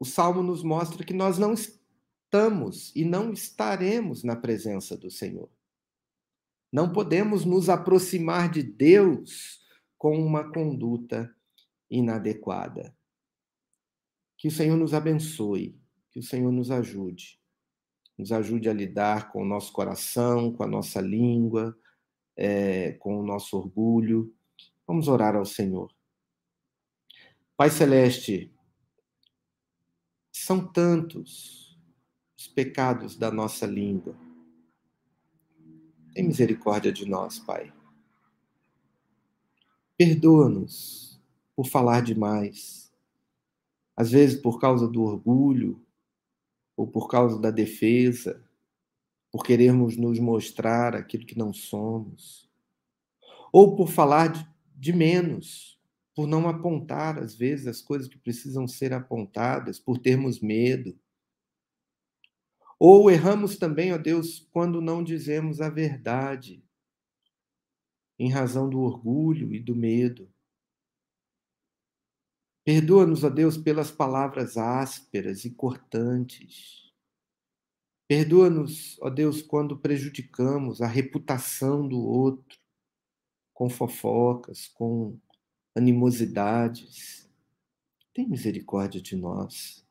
o 0.00 0.04
Salmo 0.04 0.42
nos 0.42 0.62
mostra 0.62 1.04
que 1.04 1.12
nós 1.12 1.38
não 1.38 1.52
estamos 1.52 2.94
e 2.94 3.04
não 3.04 3.32
estaremos 3.32 4.22
na 4.22 4.36
presença 4.36 4.96
do 4.96 5.10
Senhor. 5.10 5.50
Não 6.72 6.92
podemos 6.92 7.44
nos 7.44 7.68
aproximar 7.68 8.50
de 8.50 8.62
Deus 8.62 9.66
com 9.96 10.16
uma 10.24 10.52
conduta 10.52 11.34
inadequada. 11.90 12.96
Que 14.36 14.48
o 14.48 14.52
Senhor 14.52 14.76
nos 14.76 14.94
abençoe, 14.94 15.80
que 16.10 16.20
o 16.20 16.22
Senhor 16.22 16.52
nos 16.52 16.70
ajude, 16.70 17.37
nos 18.18 18.32
ajude 18.32 18.68
a 18.68 18.72
lidar 18.72 19.30
com 19.30 19.42
o 19.42 19.46
nosso 19.46 19.72
coração, 19.72 20.52
com 20.52 20.64
a 20.64 20.66
nossa 20.66 21.00
língua, 21.00 21.78
é, 22.36 22.92
com 22.94 23.20
o 23.20 23.22
nosso 23.22 23.56
orgulho. 23.56 24.34
Vamos 24.86 25.06
orar 25.06 25.36
ao 25.36 25.44
Senhor. 25.44 25.94
Pai 27.56 27.70
Celeste, 27.70 28.52
são 30.32 30.66
tantos 30.66 31.78
os 32.36 32.48
pecados 32.48 33.16
da 33.16 33.30
nossa 33.30 33.66
língua. 33.66 34.16
Tem 36.12 36.26
misericórdia 36.26 36.92
de 36.92 37.08
nós, 37.08 37.38
Pai. 37.38 37.72
Perdoa-nos 39.96 41.20
por 41.54 41.66
falar 41.66 42.00
demais. 42.02 42.92
Às 43.96 44.12
vezes 44.12 44.40
por 44.40 44.60
causa 44.60 44.86
do 44.86 45.02
orgulho 45.02 45.84
ou 46.78 46.86
por 46.86 47.08
causa 47.08 47.38
da 47.38 47.50
defesa 47.50 48.42
por 49.30 49.44
querermos 49.44 49.96
nos 49.96 50.18
mostrar 50.18 50.94
aquilo 50.94 51.26
que 51.26 51.36
não 51.36 51.52
somos, 51.52 52.48
ou 53.52 53.76
por 53.76 53.88
falar 53.88 54.28
de, 54.28 54.48
de 54.74 54.92
menos, 54.92 55.78
por 56.14 56.26
não 56.26 56.48
apontar, 56.48 57.18
às 57.18 57.34
vezes, 57.34 57.66
as 57.66 57.82
coisas 57.82 58.08
que 58.08 58.18
precisam 58.18 58.66
ser 58.66 58.92
apontadas, 58.92 59.78
por 59.78 59.98
termos 59.98 60.40
medo. 60.40 60.98
Ou 62.78 63.10
erramos 63.10 63.56
também, 63.56 63.92
ó 63.92 63.98
Deus, 63.98 64.48
quando 64.50 64.80
não 64.80 65.04
dizemos 65.04 65.60
a 65.60 65.68
verdade, 65.68 66.64
em 68.18 68.30
razão 68.30 68.68
do 68.68 68.80
orgulho 68.80 69.54
e 69.54 69.60
do 69.60 69.76
medo. 69.76 70.32
Perdoa-nos, 72.68 73.24
ó 73.24 73.30
Deus, 73.30 73.56
pelas 73.56 73.90
palavras 73.90 74.58
ásperas 74.58 75.46
e 75.46 75.50
cortantes 75.50 76.78
Perdoa-nos, 78.08 78.98
ó 79.02 79.10
Deus, 79.10 79.42
quando 79.42 79.76
prejudicamos 79.76 80.80
a 80.80 80.86
reputação 80.86 81.86
do 81.86 82.00
outro 82.00 82.58
com 83.52 83.68
fofocas, 83.68 84.66
com 84.66 85.18
animosidades. 85.76 87.28
Tem 88.14 88.26
misericórdia 88.26 88.98
de 88.98 89.14
nós. 89.14 89.86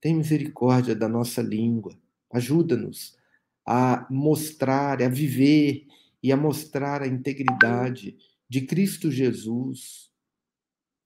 Tem 0.00 0.12
misericórdia 0.12 0.92
da 0.92 1.08
nossa 1.08 1.40
língua. 1.40 1.96
Ajuda-nos 2.32 3.16
a 3.64 4.04
mostrar, 4.10 5.00
a 5.00 5.08
viver 5.08 5.86
e 6.20 6.32
a 6.32 6.36
mostrar 6.36 7.00
a 7.00 7.06
integridade 7.06 8.16
de 8.48 8.62
Cristo 8.62 9.08
Jesus 9.08 10.10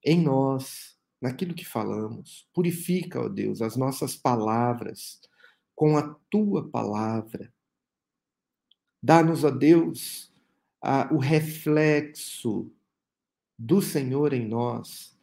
em 0.03 0.23
nós, 0.23 0.90
naquilo 1.21 1.55
que 1.55 1.65
falamos. 1.65 2.49
Purifica, 2.55 3.21
ó 3.21 3.29
Deus, 3.29 3.61
as 3.61 3.77
nossas 3.77 4.17
palavras 4.17 5.21
com 5.75 5.97
a 5.97 6.15
tua 6.31 6.69
palavra. 6.69 7.53
Dá-nos, 9.03 9.45
ó 9.45 9.51
Deus, 9.51 10.33
a, 10.83 11.13
o 11.13 11.19
reflexo 11.19 12.71
do 13.59 13.81
Senhor 13.81 14.33
em 14.33 14.47
nós. 14.47 15.19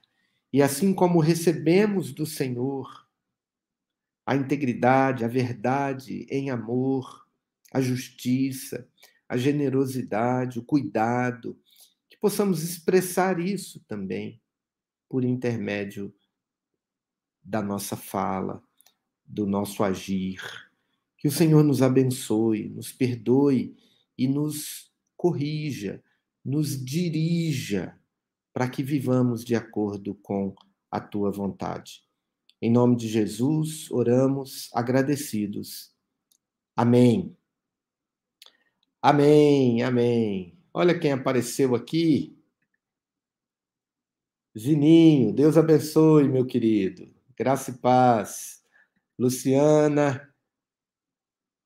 E 0.51 0.61
assim 0.61 0.93
como 0.93 1.19
recebemos 1.19 2.11
do 2.11 2.25
Senhor 2.25 3.07
a 4.25 4.35
integridade, 4.35 5.23
a 5.23 5.27
verdade 5.27 6.25
em 6.29 6.49
amor, 6.49 7.25
a 7.71 7.79
justiça, 7.79 8.87
a 9.29 9.37
generosidade, 9.37 10.59
o 10.59 10.63
cuidado, 10.63 11.59
que 12.09 12.17
possamos 12.17 12.63
expressar 12.63 13.39
isso 13.39 13.79
também 13.87 14.41
por 15.09 15.23
intermédio 15.23 16.13
da 17.43 17.61
nossa 17.61 17.95
fala, 17.95 18.61
do 19.25 19.45
nosso 19.45 19.83
agir. 19.83 20.41
Que 21.17 21.27
o 21.27 21.31
Senhor 21.31 21.63
nos 21.63 21.81
abençoe, 21.81 22.69
nos 22.69 22.91
perdoe 22.91 23.75
e 24.17 24.27
nos 24.27 24.91
corrija, 25.15 26.03
nos 26.43 26.83
dirija 26.83 27.97
para 28.53 28.69
que 28.69 28.83
vivamos 28.83 29.43
de 29.43 29.55
acordo 29.55 30.15
com 30.15 30.53
a 30.91 30.99
tua 30.99 31.31
vontade. 31.31 32.03
Em 32.61 32.71
nome 32.71 32.95
de 32.95 33.07
Jesus, 33.07 33.89
oramos 33.91 34.69
agradecidos. 34.73 35.93
Amém. 36.75 37.35
Amém, 39.01 39.83
amém. 39.83 40.57
Olha 40.73 40.97
quem 40.97 41.11
apareceu 41.11 41.75
aqui. 41.75 42.36
Zininho, 44.57 45.31
Deus 45.33 45.55
abençoe, 45.55 46.27
meu 46.27 46.43
querido. 46.43 47.07
Graça 47.37 47.69
e 47.69 47.75
paz. 47.75 48.63
Luciana, 49.17 50.27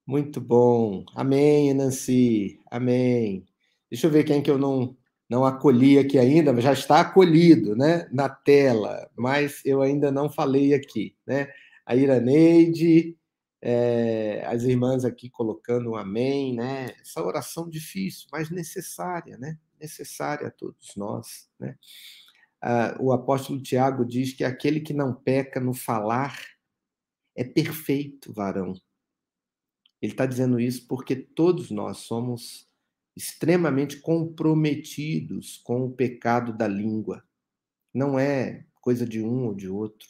muito 0.06 0.42
bom. 0.42 1.06
Amém, 1.16 1.74
Nancy. 1.74 2.60
Amém. 2.70 3.46
Deixa 3.90 4.08
eu 4.08 4.12
ver 4.12 4.26
quem 4.26 4.42
que 4.42 4.52
eu 4.52 4.58
não 4.58 4.98
não 5.30 5.46
acolhi 5.46 5.98
aqui 5.98 6.20
ainda, 6.20 6.52
mas 6.52 6.66
já 6.66 6.74
está 6.74 7.00
acolhido, 7.00 7.74
né, 7.74 8.06
na 8.12 8.28
tela, 8.28 9.10
mas 9.16 9.62
eu 9.64 9.82
ainda 9.82 10.12
não 10.12 10.30
falei 10.30 10.74
aqui, 10.74 11.16
né? 11.26 11.48
A 11.86 11.96
Iraneide, 11.96 13.18
é, 13.62 14.44
as 14.46 14.64
irmãs 14.64 15.06
aqui 15.06 15.30
colocando 15.30 15.92
um 15.92 15.96
amém, 15.96 16.54
né? 16.54 16.94
Essa 17.00 17.24
oração 17.24 17.70
difícil, 17.70 18.28
mas 18.30 18.50
necessária, 18.50 19.38
né? 19.38 19.58
Necessária 19.80 20.48
a 20.48 20.52
todos 20.52 20.94
nós, 20.98 21.50
né? 21.58 21.78
Ah, 22.62 22.96
o 23.00 23.12
apóstolo 23.12 23.62
Tiago 23.62 24.06
diz 24.06 24.34
que 24.34 24.44
aquele 24.44 24.80
que 24.80 24.94
não 24.94 25.14
peca 25.14 25.60
no 25.60 25.74
falar 25.74 26.40
é 27.36 27.44
perfeito 27.44 28.32
varão. 28.32 28.74
Ele 30.02 30.12
está 30.14 30.26
dizendo 30.26 30.60
isso 30.60 30.88
porque 30.88 31.16
todos 31.16 31.72
nós 31.72 31.98
somos 32.00 32.68
extremamente 33.16 34.00
comprometidos 34.00 35.58
com 35.58 35.86
o 35.86 35.92
pecado 35.92 36.54
da 36.54 36.68
língua. 36.68 37.24
Não 37.94 38.18
é 38.18 38.66
coisa 38.82 39.06
de 39.06 39.22
um 39.22 39.46
ou 39.46 39.54
de 39.54 39.68
outro. 39.68 40.10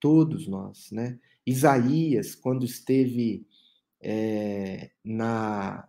Todos 0.00 0.48
nós, 0.48 0.90
né? 0.90 1.18
Isaías, 1.46 2.34
quando 2.34 2.64
esteve 2.64 3.46
é, 4.00 4.90
na 5.04 5.88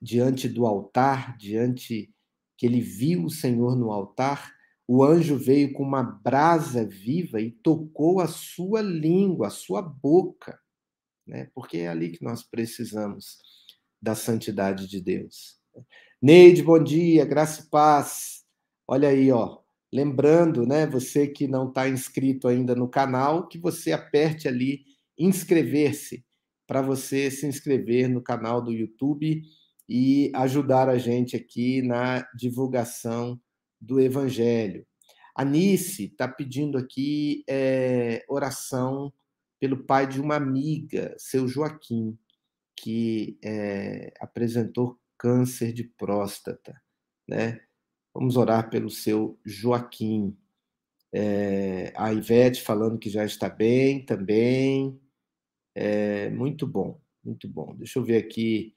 diante 0.00 0.48
do 0.48 0.66
altar, 0.66 1.36
diante 1.36 2.10
que 2.56 2.66
ele 2.66 2.80
viu 2.80 3.24
o 3.24 3.30
Senhor 3.30 3.76
no 3.76 3.90
altar, 3.92 4.53
o 4.86 5.02
anjo 5.02 5.36
veio 5.36 5.72
com 5.72 5.82
uma 5.82 6.02
brasa 6.02 6.84
viva 6.84 7.40
e 7.40 7.50
tocou 7.50 8.20
a 8.20 8.28
sua 8.28 8.82
língua, 8.82 9.46
a 9.46 9.50
sua 9.50 9.80
boca, 9.80 10.58
né? 11.26 11.50
Porque 11.54 11.78
é 11.78 11.88
ali 11.88 12.10
que 12.10 12.22
nós 12.22 12.42
precisamos 12.42 13.38
da 14.00 14.14
santidade 14.14 14.86
de 14.86 15.00
Deus. 15.00 15.58
Neide, 16.20 16.62
bom 16.62 16.82
dia, 16.82 17.24
graça 17.24 17.62
e 17.62 17.70
paz. 17.70 18.44
Olha 18.86 19.08
aí, 19.08 19.32
ó. 19.32 19.58
Lembrando, 19.92 20.66
né, 20.66 20.86
você 20.86 21.26
que 21.28 21.46
não 21.46 21.68
está 21.68 21.88
inscrito 21.88 22.48
ainda 22.48 22.74
no 22.74 22.88
canal, 22.88 23.46
que 23.46 23.58
você 23.58 23.92
aperte 23.92 24.48
ali 24.48 24.82
inscrever-se 25.18 26.24
para 26.66 26.82
você 26.82 27.30
se 27.30 27.46
inscrever 27.46 28.08
no 28.08 28.22
canal 28.22 28.60
do 28.60 28.72
YouTube 28.72 29.42
e 29.88 30.32
ajudar 30.34 30.88
a 30.88 30.98
gente 30.98 31.36
aqui 31.36 31.80
na 31.80 32.26
divulgação 32.34 33.40
do 33.84 34.00
Evangelho. 34.00 34.86
A 35.34 35.44
Nice 35.44 36.04
está 36.04 36.28
pedindo 36.28 36.78
aqui 36.78 37.44
é, 37.48 38.24
oração 38.28 39.12
pelo 39.60 39.84
pai 39.84 40.06
de 40.06 40.20
uma 40.20 40.36
amiga, 40.36 41.14
seu 41.18 41.48
Joaquim, 41.48 42.16
que 42.76 43.38
é, 43.42 44.12
apresentou 44.20 44.98
câncer 45.18 45.72
de 45.72 45.84
próstata, 45.84 46.80
né? 47.26 47.60
Vamos 48.12 48.36
orar 48.36 48.70
pelo 48.70 48.90
seu 48.90 49.38
Joaquim. 49.44 50.36
É, 51.12 51.92
a 51.96 52.12
Ivete 52.12 52.62
falando 52.62 52.98
que 52.98 53.08
já 53.08 53.24
está 53.24 53.48
bem 53.48 54.04
também. 54.04 55.00
É, 55.74 56.30
muito 56.30 56.66
bom, 56.66 57.00
muito 57.24 57.48
bom. 57.48 57.74
Deixa 57.74 57.98
eu 57.98 58.04
ver 58.04 58.18
aqui, 58.18 58.76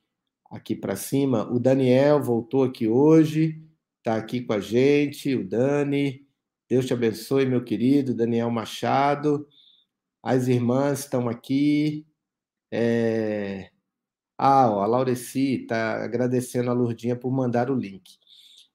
aqui 0.49 0.75
para 0.75 0.95
cima. 0.95 1.51
O 1.51 1.59
Daniel 1.59 2.21
voltou 2.21 2.63
aqui 2.63 2.87
hoje, 2.87 3.61
está 4.07 4.15
aqui 4.15 4.41
com 4.41 4.53
a 4.53 4.59
gente. 4.61 5.35
O 5.35 5.45
Dani, 5.45 6.25
Deus 6.69 6.85
te 6.85 6.93
abençoe, 6.93 7.45
meu 7.45 7.61
querido 7.61 8.15
Daniel 8.15 8.49
Machado. 8.49 9.45
As 10.23 10.47
irmãs 10.47 10.99
estão 10.99 11.27
aqui. 11.27 12.07
É... 12.71 13.69
Ah, 14.37 14.71
ó, 14.71 14.81
a 14.81 14.87
Laureci 14.87 15.63
está 15.63 16.03
agradecendo 16.05 16.71
a 16.71 16.73
Lurdinha 16.73 17.17
por 17.17 17.31
mandar 17.31 17.69
o 17.69 17.75
link. 17.75 18.17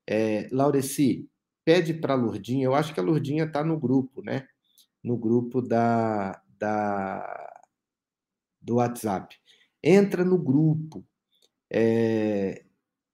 É, 0.06 0.48
Laureci, 0.52 1.28
pede 1.64 1.94
para 1.94 2.14
a 2.14 2.16
Lurdinha, 2.16 2.64
eu 2.66 2.74
acho 2.74 2.92
que 2.92 3.00
a 3.00 3.02
Lurdinha 3.02 3.44
está 3.44 3.64
no 3.64 3.78
grupo, 3.78 4.22
né? 4.22 4.46
No 5.02 5.16
grupo 5.16 5.62
da, 5.62 6.42
da, 6.58 7.62
do 8.60 8.76
WhatsApp. 8.76 9.36
Entra 9.82 10.24
no 10.24 10.36
grupo. 10.36 11.06
É, 11.70 12.64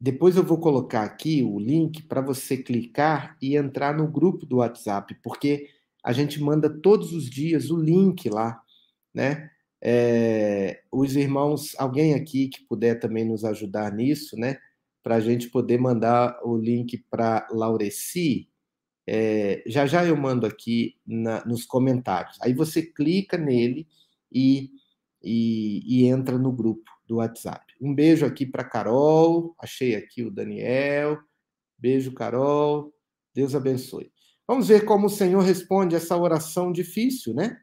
depois 0.00 0.36
eu 0.36 0.44
vou 0.44 0.58
colocar 0.58 1.02
aqui 1.02 1.42
o 1.42 1.58
link 1.58 2.02
para 2.04 2.20
você 2.20 2.56
clicar 2.56 3.36
e 3.42 3.56
entrar 3.56 3.96
no 3.96 4.06
grupo 4.06 4.46
do 4.46 4.58
WhatsApp, 4.58 5.16
porque 5.22 5.68
a 6.04 6.12
gente 6.12 6.40
manda 6.40 6.70
todos 6.70 7.12
os 7.12 7.28
dias 7.28 7.70
o 7.70 7.76
link 7.76 8.28
lá, 8.30 8.62
né? 9.12 9.50
É, 9.82 10.82
os 10.92 11.16
irmãos, 11.16 11.74
alguém 11.78 12.14
aqui 12.14 12.48
que 12.48 12.64
puder 12.64 12.98
também 13.00 13.24
nos 13.24 13.44
ajudar 13.44 13.92
nisso, 13.92 14.36
né? 14.36 14.58
Para 15.02 15.16
a 15.16 15.20
gente 15.20 15.48
poder 15.50 15.78
mandar 15.78 16.38
o 16.44 16.56
link 16.56 16.98
para 17.10 17.46
Laureci. 17.50 18.48
É, 19.06 19.62
já 19.66 19.86
já 19.86 20.04
eu 20.04 20.16
mando 20.16 20.46
aqui 20.46 20.96
na, 21.06 21.44
nos 21.44 21.64
comentários. 21.64 22.38
Aí 22.40 22.52
você 22.52 22.82
clica 22.82 23.36
nele 23.36 23.86
e, 24.30 24.70
e, 25.22 25.82
e 26.02 26.06
entra 26.06 26.38
no 26.38 26.52
grupo 26.52 26.90
do 27.06 27.16
WhatsApp. 27.16 27.67
Um 27.80 27.94
beijo 27.94 28.26
aqui 28.26 28.44
para 28.44 28.64
Carol, 28.64 29.54
achei 29.58 29.94
aqui 29.94 30.22
o 30.22 30.30
Daniel. 30.30 31.18
Beijo, 31.78 32.12
Carol. 32.12 32.92
Deus 33.34 33.54
abençoe. 33.54 34.12
Vamos 34.46 34.68
ver 34.68 34.84
como 34.84 35.06
o 35.06 35.10
Senhor 35.10 35.40
responde 35.42 35.94
essa 35.94 36.16
oração 36.16 36.72
difícil, 36.72 37.34
né? 37.34 37.60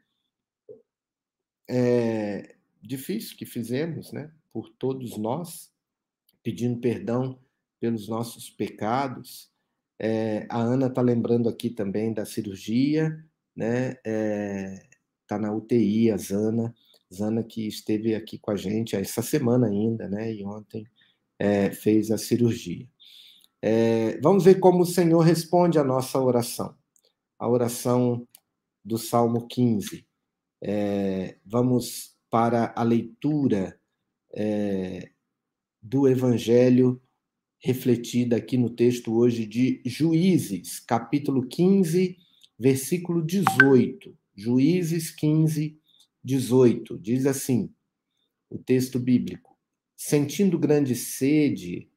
É, 1.68 2.56
difícil 2.80 3.36
que 3.36 3.44
fizemos, 3.44 4.12
né? 4.12 4.32
Por 4.52 4.70
todos 4.70 5.18
nós, 5.18 5.72
pedindo 6.42 6.80
perdão 6.80 7.38
pelos 7.80 8.08
nossos 8.08 8.48
pecados. 8.48 9.50
É, 9.98 10.46
a 10.48 10.58
Ana 10.58 10.86
está 10.86 11.02
lembrando 11.02 11.48
aqui 11.48 11.70
também 11.70 12.14
da 12.14 12.24
cirurgia, 12.24 13.10
né? 13.54 13.90
Está 13.90 14.00
é, 14.04 14.88
tá 15.26 15.38
na 15.38 15.52
UTI, 15.52 16.10
a 16.10 16.16
Zana. 16.16 16.74
Zana 17.12 17.42
que 17.42 17.66
esteve 17.66 18.14
aqui 18.14 18.38
com 18.38 18.50
a 18.50 18.56
gente 18.56 18.96
essa 18.96 19.22
semana 19.22 19.68
ainda, 19.68 20.08
né? 20.08 20.32
E 20.32 20.44
ontem 20.44 20.84
é, 21.38 21.70
fez 21.70 22.10
a 22.10 22.18
cirurgia. 22.18 22.88
É, 23.62 24.20
vamos 24.20 24.44
ver 24.44 24.60
como 24.60 24.82
o 24.82 24.86
Senhor 24.86 25.20
responde 25.20 25.78
a 25.78 25.84
nossa 25.84 26.20
oração. 26.20 26.76
A 27.38 27.48
oração 27.48 28.26
do 28.84 28.98
Salmo 28.98 29.46
15. 29.46 30.06
É, 30.62 31.36
vamos 31.44 32.16
para 32.30 32.72
a 32.76 32.82
leitura 32.82 33.78
do 35.80 36.06
Evangelho 36.06 37.00
refletida 37.58 38.36
aqui 38.36 38.56
no 38.56 38.68
texto 38.68 39.16
hoje 39.16 39.46
de 39.46 39.80
Juízes, 39.84 40.78
capítulo 40.78 41.46
15, 41.46 42.16
versículo 42.58 43.24
18. 43.24 44.16
Juízes 44.36 45.10
15, 45.10 45.70
18, 45.70 45.85
diz 46.98 47.24
assim, 47.24 47.72
o 48.50 48.58
texto 48.58 48.98
bíblico: 48.98 49.56
Sentindo 49.96 50.58
grande 50.58 50.96
sede, 50.96 51.88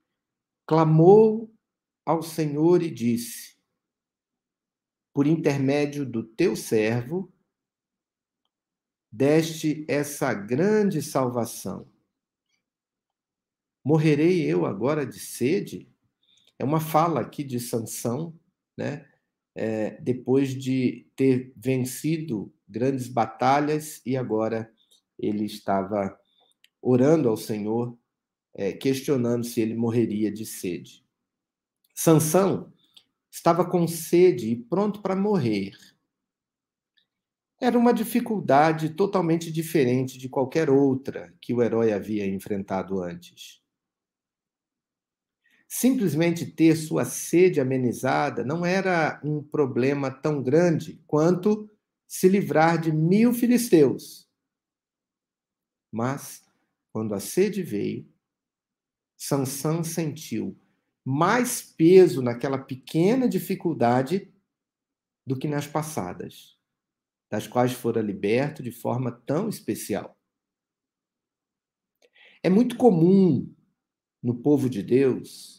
clamou 0.67 1.51
ao 2.05 2.21
Senhor 2.21 2.83
e 2.83 2.91
disse: 2.91 3.57
Por 5.11 5.25
intermédio 5.25 6.05
do 6.05 6.23
teu 6.23 6.55
servo, 6.55 7.33
deste 9.11 9.83
essa 9.87 10.33
grande 10.33 11.01
salvação. 11.01 11.91
Morrerei 13.83 14.45
eu 14.45 14.65
agora 14.65 15.05
de 15.05 15.19
sede? 15.19 15.91
É 16.59 16.63
uma 16.63 16.79
fala 16.79 17.21
aqui 17.21 17.43
de 17.43 17.59
Sansão, 17.59 18.37
né? 18.77 19.09
É, 19.55 19.99
depois 20.01 20.53
de 20.53 21.07
ter 21.15 21.51
vencido 21.55 22.53
grandes 22.67 23.07
batalhas 23.07 24.01
e 24.05 24.15
agora 24.15 24.71
ele 25.17 25.45
estava 25.45 26.17
orando 26.81 27.27
ao 27.27 27.35
Senhor, 27.35 27.97
é, 28.53 28.71
questionando 28.71 29.43
se 29.43 29.59
ele 29.59 29.75
morreria 29.75 30.31
de 30.31 30.45
sede. 30.45 31.03
Sansão 31.93 32.71
estava 33.29 33.69
com 33.69 33.87
sede 33.87 34.49
e 34.49 34.55
pronto 34.55 35.01
para 35.01 35.15
morrer. 35.15 35.73
Era 37.61 37.77
uma 37.77 37.93
dificuldade 37.93 38.91
totalmente 38.91 39.51
diferente 39.51 40.17
de 40.17 40.29
qualquer 40.29 40.69
outra 40.69 41.33
que 41.41 41.53
o 41.53 41.61
herói 41.61 41.91
havia 41.91 42.25
enfrentado 42.25 43.01
antes. 43.01 43.58
Simplesmente 45.71 46.47
ter 46.47 46.75
sua 46.75 47.05
sede 47.05 47.61
amenizada 47.61 48.43
não 48.43 48.65
era 48.65 49.21
um 49.23 49.43
problema 49.43 50.09
tão 50.09 50.41
grande 50.41 50.99
quanto 51.05 51.69
se 52.07 52.27
livrar 52.27 52.81
de 52.81 52.91
mil 52.91 53.31
filisteus. 53.31 54.27
Mas, 55.91 56.43
quando 56.91 57.13
a 57.13 57.19
sede 57.19 57.61
veio, 57.61 58.11
Sansão 59.15 59.83
sentiu 59.83 60.57
mais 61.05 61.61
peso 61.61 62.19
naquela 62.23 62.57
pequena 62.57 63.29
dificuldade 63.29 64.33
do 65.23 65.37
que 65.37 65.47
nas 65.47 65.67
passadas, 65.67 66.57
das 67.29 67.45
quais 67.45 67.73
fora 67.73 68.01
liberto 68.01 68.63
de 68.63 68.71
forma 68.71 69.11
tão 69.11 69.47
especial. 69.47 70.17
É 72.41 72.49
muito 72.49 72.75
comum 72.75 73.53
no 74.21 74.35
povo 74.35 74.69
de 74.69 74.81
Deus, 74.81 75.58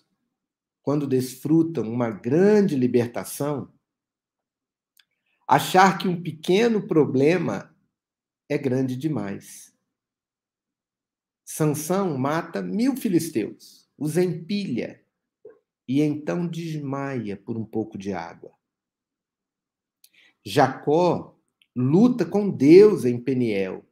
quando 0.82 1.06
desfrutam 1.06 1.90
uma 1.90 2.10
grande 2.10 2.76
libertação, 2.76 3.72
Achar 5.50 5.98
que 5.98 6.06
um 6.06 6.22
pequeno 6.22 6.86
problema 6.86 7.76
é 8.48 8.56
grande 8.56 8.96
demais. 8.96 9.74
Sansão 11.44 12.16
mata 12.16 12.62
mil 12.62 12.94
filisteus, 12.94 13.90
os 13.98 14.16
empilha 14.16 15.04
e 15.88 16.02
então 16.02 16.46
desmaia 16.46 17.36
por 17.36 17.56
um 17.56 17.64
pouco 17.64 17.98
de 17.98 18.12
água. 18.12 18.54
Jacó 20.46 21.36
luta 21.74 22.24
com 22.24 22.48
Deus 22.48 23.04
em 23.04 23.20
Peniel 23.20 23.84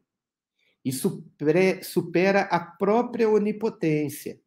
e 0.84 0.92
supera 0.92 2.42
a 2.42 2.60
própria 2.60 3.28
onipotência 3.28 4.40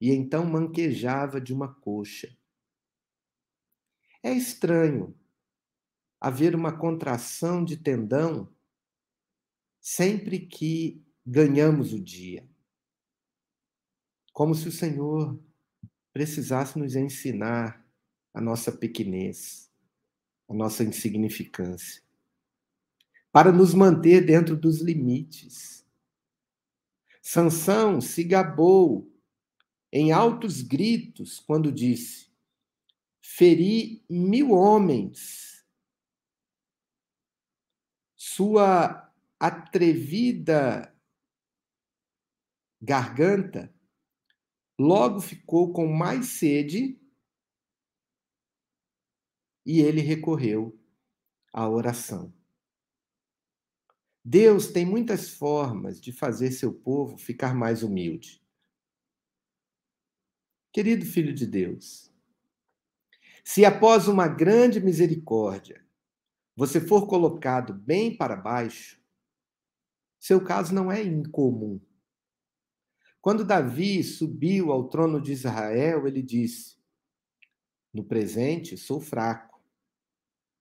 e 0.00 0.10
então 0.10 0.46
manquejava 0.46 1.40
de 1.40 1.52
uma 1.52 1.72
coxa. 1.72 2.34
É 4.22 4.32
estranho 4.32 5.14
haver 6.20 6.54
uma 6.54 6.76
contração 6.76 7.64
de 7.64 7.76
tendão 7.76 8.52
sempre 9.80 10.38
que 10.38 11.02
ganhamos 11.26 11.92
o 11.92 12.00
dia. 12.00 12.48
Como 14.32 14.54
se 14.54 14.68
o 14.68 14.72
Senhor 14.72 15.38
precisasse 16.12 16.78
nos 16.78 16.94
ensinar 16.94 17.86
a 18.32 18.40
nossa 18.40 18.70
pequenez, 18.70 19.70
a 20.48 20.54
nossa 20.54 20.84
insignificância, 20.84 22.02
para 23.32 23.52
nos 23.52 23.74
manter 23.74 24.24
dentro 24.24 24.56
dos 24.56 24.80
limites. 24.80 25.86
Sansão 27.22 28.00
se 28.00 28.24
gabou 28.24 29.09
em 29.92 30.12
altos 30.12 30.62
gritos 30.62 31.38
quando 31.38 31.72
disse: 31.72 32.30
Feri 33.20 34.04
mil 34.08 34.50
homens. 34.50 35.64
Sua 38.16 39.12
atrevida 39.38 40.94
garganta 42.80 43.74
logo 44.78 45.20
ficou 45.20 45.72
com 45.72 45.86
mais 45.86 46.26
sede 46.26 46.98
e 49.66 49.80
ele 49.80 50.00
recorreu 50.00 50.78
à 51.52 51.68
oração. 51.68 52.32
Deus 54.24 54.68
tem 54.68 54.84
muitas 54.86 55.30
formas 55.30 56.00
de 56.00 56.12
fazer 56.12 56.52
seu 56.52 56.72
povo 56.72 57.16
ficar 57.16 57.54
mais 57.54 57.82
humilde. 57.82 58.39
Querido 60.72 61.04
filho 61.04 61.34
de 61.34 61.46
Deus, 61.46 62.12
se 63.44 63.64
após 63.64 64.06
uma 64.06 64.28
grande 64.28 64.78
misericórdia 64.78 65.84
você 66.54 66.80
for 66.80 67.08
colocado 67.08 67.74
bem 67.74 68.16
para 68.16 68.36
baixo, 68.36 69.00
seu 70.18 70.44
caso 70.44 70.72
não 70.72 70.92
é 70.92 71.02
incomum. 71.02 71.80
Quando 73.20 73.44
Davi 73.44 74.04
subiu 74.04 74.70
ao 74.70 74.88
trono 74.88 75.20
de 75.20 75.32
Israel, 75.32 76.06
ele 76.06 76.22
disse: 76.22 76.76
No 77.92 78.04
presente 78.04 78.76
sou 78.76 79.00
fraco, 79.00 79.60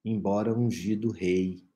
embora 0.03 0.57
ungido 0.57 1.11
rei. 1.11 1.69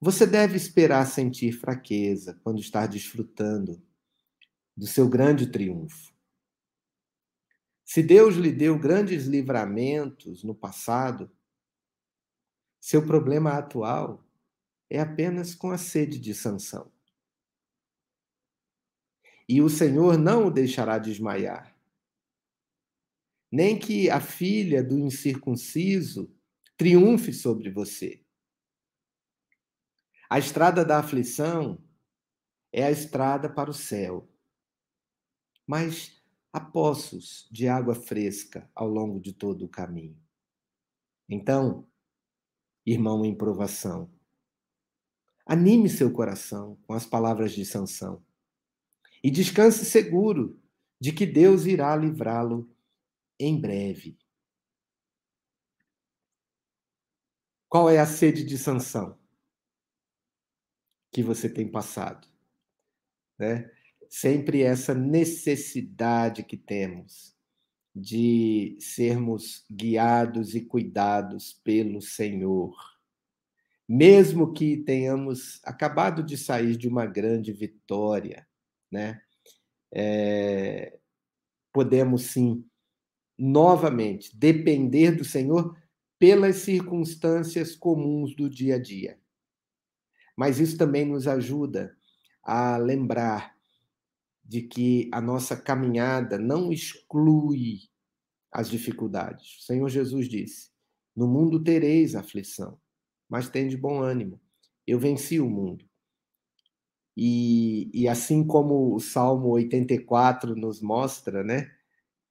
Você 0.00 0.26
deve 0.26 0.56
esperar 0.56 1.06
sentir 1.06 1.52
fraqueza 1.52 2.40
quando 2.42 2.60
está 2.60 2.86
desfrutando 2.86 3.80
do 4.76 4.86
seu 4.86 5.08
grande 5.08 5.46
triunfo. 5.46 6.13
Se 7.84 8.02
Deus 8.02 8.36
lhe 8.36 8.50
deu 8.50 8.78
grandes 8.78 9.26
livramentos 9.26 10.42
no 10.42 10.54
passado, 10.54 11.30
seu 12.80 13.06
problema 13.06 13.52
atual 13.52 14.24
é 14.88 15.00
apenas 15.00 15.54
com 15.54 15.70
a 15.70 15.78
sede 15.78 16.18
de 16.18 16.34
sanção. 16.34 16.90
E 19.48 19.60
o 19.60 19.68
Senhor 19.68 20.16
não 20.16 20.46
o 20.46 20.50
deixará 20.50 20.98
desmaiar. 20.98 21.76
Nem 23.52 23.78
que 23.78 24.08
a 24.08 24.20
filha 24.20 24.82
do 24.82 24.98
incircunciso 24.98 26.34
triunfe 26.76 27.32
sobre 27.32 27.70
você. 27.70 28.24
A 30.28 30.38
estrada 30.38 30.84
da 30.84 30.98
aflição 30.98 31.82
é 32.72 32.84
a 32.84 32.90
estrada 32.90 33.48
para 33.48 33.70
o 33.70 33.74
céu. 33.74 34.28
Mas 35.66 36.23
há 36.54 36.60
poços 36.60 37.48
de 37.50 37.66
água 37.66 37.96
fresca 37.96 38.70
ao 38.76 38.86
longo 38.86 39.18
de 39.18 39.32
todo 39.32 39.64
o 39.64 39.68
caminho. 39.68 40.16
Então, 41.28 41.84
irmão 42.86 43.24
em 43.24 43.36
provação, 43.36 44.08
anime 45.44 45.88
seu 45.88 46.12
coração 46.12 46.76
com 46.86 46.92
as 46.92 47.04
palavras 47.04 47.50
de 47.50 47.64
Sansão 47.66 48.24
e 49.20 49.32
descanse 49.32 49.84
seguro 49.84 50.62
de 51.00 51.12
que 51.12 51.26
Deus 51.26 51.66
irá 51.66 51.96
livrá-lo 51.96 52.72
em 53.36 53.60
breve. 53.60 54.16
Qual 57.68 57.90
é 57.90 57.98
a 57.98 58.06
sede 58.06 58.44
de 58.44 58.56
Sansão 58.56 59.18
que 61.10 61.20
você 61.20 61.52
tem 61.52 61.68
passado? 61.68 62.28
Né? 63.36 63.73
Sempre 64.14 64.62
essa 64.62 64.94
necessidade 64.94 66.44
que 66.44 66.56
temos 66.56 67.34
de 67.92 68.76
sermos 68.78 69.64
guiados 69.68 70.54
e 70.54 70.60
cuidados 70.60 71.60
pelo 71.64 72.00
Senhor. 72.00 72.76
Mesmo 73.88 74.52
que 74.52 74.76
tenhamos 74.76 75.60
acabado 75.64 76.22
de 76.22 76.38
sair 76.38 76.76
de 76.76 76.86
uma 76.86 77.06
grande 77.06 77.52
vitória, 77.52 78.46
né? 78.88 79.20
É, 79.92 80.96
podemos 81.72 82.22
sim, 82.22 82.64
novamente, 83.36 84.36
depender 84.36 85.10
do 85.10 85.24
Senhor 85.24 85.76
pelas 86.20 86.58
circunstâncias 86.58 87.74
comuns 87.74 88.32
do 88.36 88.48
dia 88.48 88.76
a 88.76 88.78
dia. 88.80 89.18
Mas 90.36 90.60
isso 90.60 90.78
também 90.78 91.04
nos 91.04 91.26
ajuda 91.26 91.98
a 92.44 92.76
lembrar 92.76 93.53
de 94.44 94.62
que 94.62 95.08
a 95.12 95.20
nossa 95.20 95.56
caminhada 95.56 96.38
não 96.38 96.70
exclui 96.70 97.88
as 98.52 98.68
dificuldades. 98.68 99.58
O 99.58 99.62
Senhor 99.62 99.88
Jesus 99.88 100.28
disse: 100.28 100.70
No 101.16 101.26
mundo 101.26 101.62
tereis 101.62 102.14
aflição, 102.14 102.78
mas 103.28 103.48
tem 103.48 103.66
de 103.66 103.76
bom 103.76 104.00
ânimo. 104.00 104.40
Eu 104.86 104.98
venci 104.98 105.40
o 105.40 105.48
mundo. 105.48 105.84
E, 107.16 107.90
e 107.94 108.08
assim 108.08 108.44
como 108.44 108.94
o 108.94 109.00
Salmo 109.00 109.48
84 109.50 110.54
nos 110.54 110.80
mostra, 110.82 111.42
né? 111.42 111.70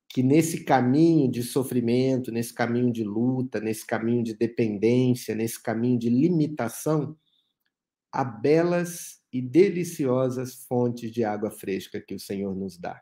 Que 0.09 0.21
nesse 0.21 0.63
caminho 0.63 1.31
de 1.31 1.41
sofrimento, 1.41 2.31
nesse 2.31 2.53
caminho 2.53 2.91
de 2.91 3.03
luta, 3.03 3.59
nesse 3.59 3.85
caminho 3.85 4.23
de 4.23 4.35
dependência, 4.35 5.33
nesse 5.33 5.61
caminho 5.61 5.97
de 5.97 6.09
limitação, 6.09 7.17
há 8.11 8.23
belas 8.23 9.22
e 9.33 9.41
deliciosas 9.41 10.63
fontes 10.65 11.11
de 11.11 11.23
água 11.23 11.49
fresca 11.49 11.99
que 11.99 12.13
o 12.13 12.19
Senhor 12.19 12.55
nos 12.55 12.77
dá. 12.77 13.01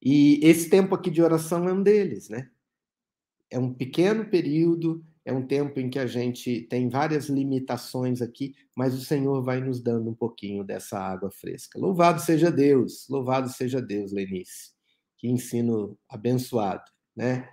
E 0.00 0.38
esse 0.40 0.70
tempo 0.70 0.94
aqui 0.94 1.10
de 1.10 1.20
oração 1.20 1.68
é 1.68 1.72
um 1.72 1.82
deles, 1.82 2.28
né? 2.28 2.48
É 3.50 3.58
um 3.58 3.74
pequeno 3.74 4.24
período, 4.30 5.04
é 5.24 5.32
um 5.32 5.44
tempo 5.44 5.80
em 5.80 5.90
que 5.90 5.98
a 5.98 6.06
gente 6.06 6.62
tem 6.70 6.88
várias 6.88 7.28
limitações 7.28 8.22
aqui, 8.22 8.54
mas 8.76 8.94
o 8.94 9.04
Senhor 9.04 9.42
vai 9.42 9.60
nos 9.60 9.82
dando 9.82 10.10
um 10.10 10.14
pouquinho 10.14 10.62
dessa 10.62 10.98
água 10.98 11.30
fresca. 11.30 11.78
Louvado 11.78 12.20
seja 12.20 12.50
Deus, 12.52 13.08
louvado 13.08 13.48
seja 13.48 13.82
Deus, 13.82 14.12
Lenice. 14.12 14.70
Que 15.16 15.26
ensino 15.26 15.98
abençoado, 16.08 16.84
né? 17.16 17.48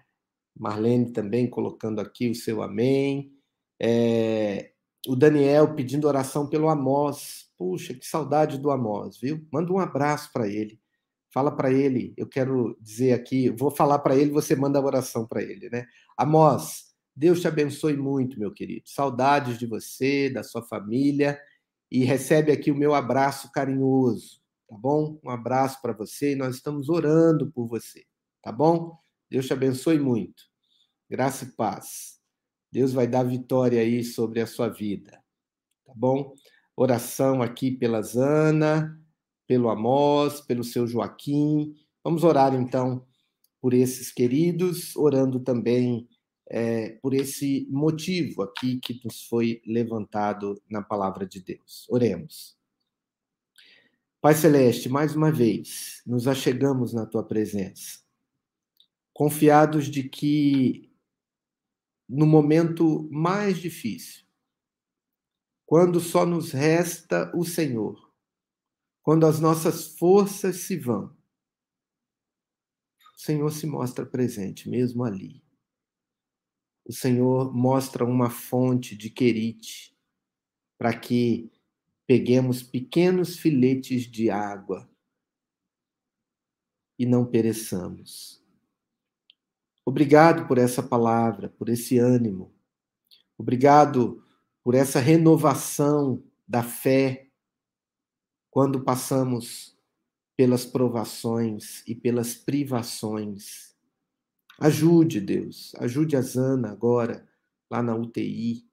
Marlene 0.56 1.12
também 1.12 1.50
colocando 1.50 2.00
aqui 2.00 2.30
o 2.30 2.36
seu 2.36 2.62
amém. 2.62 3.34
É, 3.82 4.75
o 5.08 5.16
Daniel 5.16 5.76
pedindo 5.76 6.08
oração 6.08 6.48
pelo 6.48 6.70
Amós. 6.70 7.46
Puxa, 7.58 7.94
que 7.94 8.06
saudade 8.06 8.58
do 8.58 8.72
Amós, 8.72 9.18
viu? 9.18 9.46
Manda 9.52 9.72
um 9.72 9.80
abraço 9.80 10.32
para 10.32 10.48
ele. 10.48 10.80
Fala 11.32 11.52
para 11.52 11.72
ele, 11.72 12.14
eu 12.16 12.28
quero 12.28 12.78
dizer 12.80 13.12
aqui, 13.12 13.50
vou 13.50 13.70
falar 13.70 14.00
para 14.00 14.16
ele, 14.16 14.32
você 14.32 14.56
manda 14.56 14.80
a 14.80 14.82
oração 14.82 15.28
para 15.28 15.44
ele, 15.44 15.70
né? 15.70 15.86
Amós, 16.18 16.86
Deus 17.14 17.42
te 17.42 17.48
abençoe 17.48 17.98
muito, 17.98 18.40
meu 18.40 18.54
querido. 18.54 18.84
Saudades 18.88 19.58
de 19.58 19.66
você, 19.66 20.30
da 20.30 20.44
sua 20.44 20.64
família 20.64 21.38
e 21.92 22.04
recebe 22.04 22.52
aqui 22.52 22.72
o 22.72 22.76
meu 22.76 22.94
abraço 22.94 23.52
carinhoso, 23.52 24.42
tá 24.68 24.78
bom? 24.78 25.20
Um 25.24 25.30
abraço 25.30 25.82
para 25.82 25.94
você 25.94 26.32
e 26.32 26.36
nós 26.36 26.56
estamos 26.56 26.88
orando 26.88 27.52
por 27.52 27.68
você, 27.68 28.06
tá 28.42 28.52
bom? 28.52 28.98
Deus 29.30 29.46
te 29.46 29.54
abençoe 29.54 30.00
muito. 30.00 30.44
Graça 31.10 31.46
e 31.46 31.52
paz. 31.52 32.15
Deus 32.76 32.92
vai 32.92 33.08
dar 33.08 33.24
vitória 33.24 33.80
aí 33.80 34.04
sobre 34.04 34.42
a 34.42 34.46
sua 34.46 34.68
vida, 34.68 35.12
tá 35.86 35.94
bom? 35.96 36.36
Oração 36.76 37.42
aqui 37.42 37.72
pela 37.72 38.02
Zana, 38.02 39.02
pelo 39.48 39.70
Amós, 39.70 40.42
pelo 40.42 40.62
seu 40.62 40.86
Joaquim. 40.86 41.74
Vamos 42.04 42.26
orar 42.26 42.54
então 42.54 43.08
por 43.62 43.74
esses 43.74 44.12
queridos, 44.12 44.94
orando 44.98 45.40
também 45.40 46.06
é, 46.50 46.90
por 47.02 47.14
esse 47.14 47.66
motivo 47.72 48.42
aqui 48.42 48.78
que 48.82 49.00
nos 49.06 49.26
foi 49.26 49.62
levantado 49.66 50.62
na 50.70 50.82
palavra 50.82 51.26
de 51.26 51.40
Deus. 51.40 51.88
Oremos. 51.90 52.58
Pai 54.20 54.34
Celeste, 54.34 54.90
mais 54.90 55.16
uma 55.16 55.32
vez, 55.32 56.02
nos 56.06 56.28
achegamos 56.28 56.94
na 56.94 57.06
tua 57.06 57.24
presença, 57.24 58.02
confiados 59.14 59.86
de 59.86 60.10
que 60.10 60.85
no 62.08 62.26
momento 62.26 63.10
mais 63.12 63.58
difícil, 63.58 64.26
quando 65.66 66.00
só 66.00 66.26
nos 66.26 66.52
resta 66.52 67.32
o 67.36 67.44
Senhor, 67.44 68.14
quando 69.02 69.26
as 69.26 69.40
nossas 69.40 69.98
forças 69.98 70.58
se 70.58 70.78
vão, 70.78 71.16
o 73.16 73.20
Senhor 73.20 73.52
se 73.52 73.66
mostra 73.66 74.06
presente 74.06 74.70
mesmo 74.70 75.04
ali. 75.04 75.44
O 76.86 76.94
Senhor 76.94 77.52
mostra 77.52 78.06
uma 78.06 78.30
fonte 78.30 78.96
de 78.96 79.10
querite 79.10 79.98
para 80.78 80.96
que 80.96 81.52
peguemos 82.06 82.62
pequenos 82.62 83.40
filetes 83.40 84.04
de 84.04 84.30
água 84.30 84.88
e 87.00 87.06
não 87.06 87.26
pereçamos. 87.26 88.45
Obrigado 89.86 90.48
por 90.48 90.58
essa 90.58 90.82
palavra, 90.82 91.48
por 91.48 91.70
esse 91.70 92.00
ânimo. 92.00 92.52
Obrigado 93.38 94.26
por 94.64 94.74
essa 94.74 95.00
renovação 95.00 96.24
da 96.48 96.64
fé 96.64 97.30
quando 98.50 98.84
passamos 98.84 99.78
pelas 100.36 100.66
provações 100.66 101.84
e 101.88 101.94
pelas 101.94 102.34
privações. 102.34 103.76
Ajude, 104.60 105.22
Deus, 105.22 105.76
ajude 105.76 106.16
a 106.16 106.22
Zana 106.22 106.72
agora, 106.72 107.28
lá 107.70 107.84
na 107.84 107.96
UTI. 107.96 108.68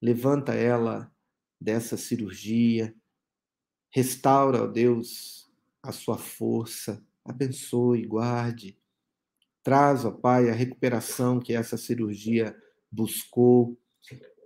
Levanta 0.00 0.54
ela 0.54 1.12
dessa 1.60 1.96
cirurgia. 1.96 2.94
Restaura, 3.90 4.62
ó 4.62 4.66
Deus, 4.66 5.50
a 5.82 5.90
sua 5.90 6.18
força. 6.18 7.04
Abençoe, 7.24 8.06
guarde. 8.06 8.78
Traz, 9.66 10.04
ó 10.04 10.12
Pai, 10.12 10.48
a 10.48 10.52
recuperação 10.52 11.40
que 11.40 11.52
essa 11.52 11.76
cirurgia 11.76 12.56
buscou 12.88 13.76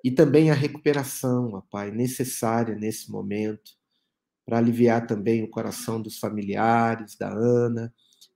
e 0.02 0.10
também 0.10 0.50
a 0.50 0.54
recuperação, 0.54 1.52
ó 1.52 1.60
Pai, 1.60 1.90
necessária 1.90 2.74
nesse 2.74 3.10
momento 3.10 3.72
para 4.46 4.56
aliviar 4.56 5.06
também 5.06 5.42
o 5.42 5.50
coração 5.50 6.00
dos 6.00 6.18
familiares 6.18 7.16
da 7.16 7.30
Ana. 7.30 7.92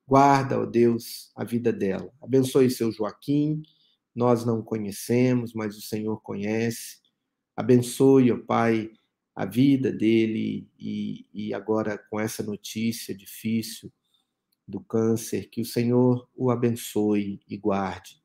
Guarda, 0.06 0.60
ó 0.60 0.66
Deus, 0.66 1.32
a 1.34 1.42
vida 1.42 1.72
dela. 1.72 2.12
Abençoe 2.20 2.70
seu 2.70 2.92
Joaquim. 2.92 3.62
Nós 4.14 4.44
não 4.44 4.60
conhecemos, 4.60 5.54
mas 5.54 5.78
o 5.78 5.80
Senhor 5.80 6.20
conhece. 6.20 6.98
Abençoe, 7.56 8.30
ó 8.30 8.36
Pai, 8.36 8.90
a 9.34 9.46
vida 9.46 9.90
dele 9.90 10.68
e, 10.78 11.26
e 11.32 11.54
agora 11.54 11.96
com 12.10 12.20
essa 12.20 12.42
notícia 12.42 13.14
difícil 13.14 13.90
do 14.66 14.80
câncer, 14.80 15.48
que 15.50 15.60
o 15.60 15.64
Senhor 15.64 16.28
o 16.36 16.50
abençoe 16.50 17.40
e 17.48 17.56
guarde. 17.56 18.22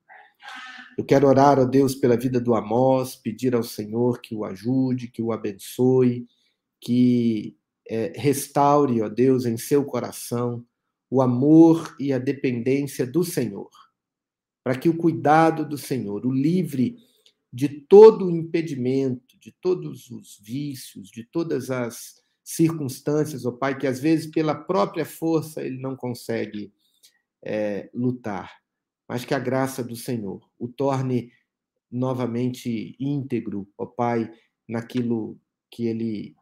Eu 0.97 1.05
quero 1.05 1.27
orar, 1.27 1.59
ó 1.59 1.65
Deus, 1.65 1.95
pela 1.95 2.17
vida 2.17 2.39
do 2.39 2.53
Amós, 2.53 3.15
pedir 3.15 3.55
ao 3.55 3.63
Senhor 3.63 4.21
que 4.21 4.35
o 4.35 4.43
ajude, 4.43 5.09
que 5.09 5.21
o 5.21 5.31
abençoe, 5.31 6.27
que 6.81 7.57
é, 7.87 8.13
restaure, 8.15 9.01
ó 9.01 9.09
Deus, 9.09 9.45
em 9.45 9.57
seu 9.57 9.83
coração 9.83 10.65
o 11.09 11.21
amor 11.21 11.95
e 11.99 12.13
a 12.13 12.19
dependência 12.19 13.05
do 13.05 13.23
Senhor, 13.23 13.69
para 14.63 14.77
que 14.77 14.87
o 14.87 14.95
cuidado 14.95 15.67
do 15.67 15.77
Senhor 15.77 16.25
o 16.25 16.31
livre 16.31 16.97
de 17.51 17.67
todo 17.67 18.27
o 18.27 18.31
impedimento, 18.31 19.39
de 19.39 19.51
todos 19.51 20.11
os 20.11 20.39
vícios, 20.39 21.09
de 21.09 21.23
todas 21.23 21.71
as 21.71 22.18
circunstâncias, 22.49 23.45
ó 23.45 23.51
Pai, 23.51 23.77
que 23.77 23.85
às 23.85 23.99
vezes 23.99 24.25
pela 24.25 24.55
própria 24.55 25.05
força 25.05 25.61
ele 25.61 25.79
não 25.79 25.95
consegue 25.95 26.73
é, 27.45 27.87
lutar, 27.93 28.57
mas 29.07 29.23
que 29.23 29.35
a 29.35 29.39
graça 29.39 29.83
do 29.83 29.95
Senhor 29.95 30.41
o 30.57 30.67
torne 30.67 31.31
novamente 31.91 32.95
íntegro, 32.99 33.67
ó 33.77 33.85
Pai, 33.85 34.31
naquilo 34.67 35.39
que 35.69 35.85
ele 35.85 36.35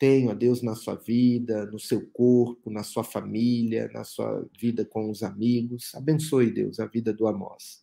tem, 0.00 0.28
ó 0.28 0.34
Deus, 0.34 0.62
na 0.62 0.74
sua 0.74 0.96
vida, 0.96 1.64
no 1.66 1.78
seu 1.78 2.04
corpo, 2.08 2.68
na 2.68 2.82
sua 2.82 3.04
família, 3.04 3.88
na 3.94 4.02
sua 4.02 4.44
vida 4.58 4.84
com 4.84 5.08
os 5.08 5.22
amigos. 5.22 5.94
Abençoe, 5.94 6.50
Deus, 6.50 6.80
a 6.80 6.86
vida 6.86 7.12
do 7.12 7.28
Amós. 7.28 7.82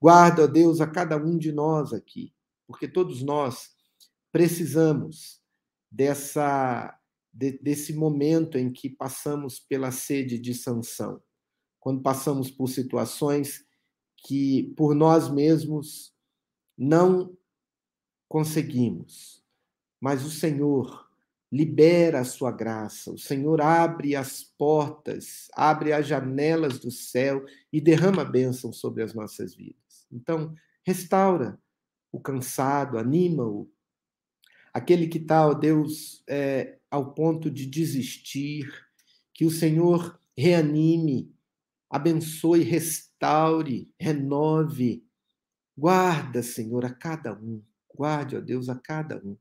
Guarda, 0.00 0.44
ó 0.44 0.46
Deus, 0.46 0.80
a 0.80 0.86
cada 0.86 1.16
um 1.16 1.36
de 1.36 1.50
nós 1.50 1.92
aqui, 1.92 2.32
porque 2.68 2.86
todos 2.86 3.20
nós 3.20 3.74
precisamos 4.30 5.40
dessa 5.90 6.96
de, 7.36 7.58
desse 7.58 7.92
momento 7.92 8.56
em 8.56 8.72
que 8.72 8.88
passamos 8.88 9.60
pela 9.60 9.90
sede 9.90 10.38
de 10.38 10.54
sanção, 10.54 11.22
quando 11.78 12.00
passamos 12.00 12.50
por 12.50 12.68
situações 12.68 13.64
que 14.16 14.74
por 14.76 14.94
nós 14.94 15.30
mesmos 15.30 16.14
não 16.76 17.36
conseguimos, 18.26 19.44
mas 20.00 20.24
o 20.24 20.30
Senhor 20.30 21.06
libera 21.52 22.20
a 22.20 22.24
sua 22.24 22.50
graça, 22.50 23.12
o 23.12 23.18
Senhor 23.18 23.60
abre 23.60 24.16
as 24.16 24.42
portas, 24.42 25.48
abre 25.52 25.92
as 25.92 26.06
janelas 26.06 26.78
do 26.78 26.90
céu 26.90 27.44
e 27.72 27.80
derrama 27.80 28.24
bênção 28.24 28.72
sobre 28.72 29.02
as 29.02 29.14
nossas 29.14 29.54
vidas. 29.54 30.06
Então, 30.10 30.54
restaura 30.84 31.60
o 32.10 32.18
cansado, 32.18 32.98
anima-o. 32.98 33.70
Aquele 34.72 35.06
que 35.06 35.18
está, 35.18 35.46
ó 35.46 35.54
Deus, 35.54 36.22
é, 36.28 36.78
ao 36.96 37.12
ponto 37.12 37.50
de 37.50 37.66
desistir, 37.66 38.66
que 39.34 39.44
o 39.44 39.50
Senhor 39.50 40.18
reanime, 40.36 41.30
abençoe, 41.90 42.62
restaure, 42.62 43.92
renove. 44.00 45.04
Guarda, 45.76 46.42
Senhor, 46.42 46.86
a 46.86 46.92
cada 46.92 47.34
um. 47.34 47.62
Guarde, 47.94 48.36
ó 48.36 48.40
Deus, 48.40 48.70
a 48.70 48.74
cada 48.74 49.18
um. 49.18 49.36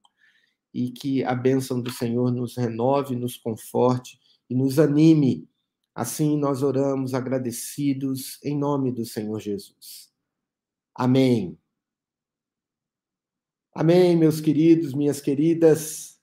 E 0.73 0.91
que 0.91 1.23
a 1.23 1.33
bênção 1.33 1.81
do 1.81 1.89
Senhor 1.89 2.29
nos 2.29 2.57
renove, 2.57 3.15
nos 3.15 3.37
conforte 3.37 4.19
e 4.49 4.53
nos 4.53 4.77
anime. 4.77 5.47
Assim 5.93 6.37
nós 6.37 6.61
oramos 6.61 7.13
agradecidos 7.13 8.37
em 8.43 8.57
nome 8.57 8.91
do 8.91 9.05
Senhor 9.05 9.39
Jesus. 9.39 10.11
Amém. 10.93 11.57
Amém, 13.73 14.17
meus 14.17 14.41
queridos, 14.41 14.93
minhas 14.93 15.21
queridas. 15.21 16.14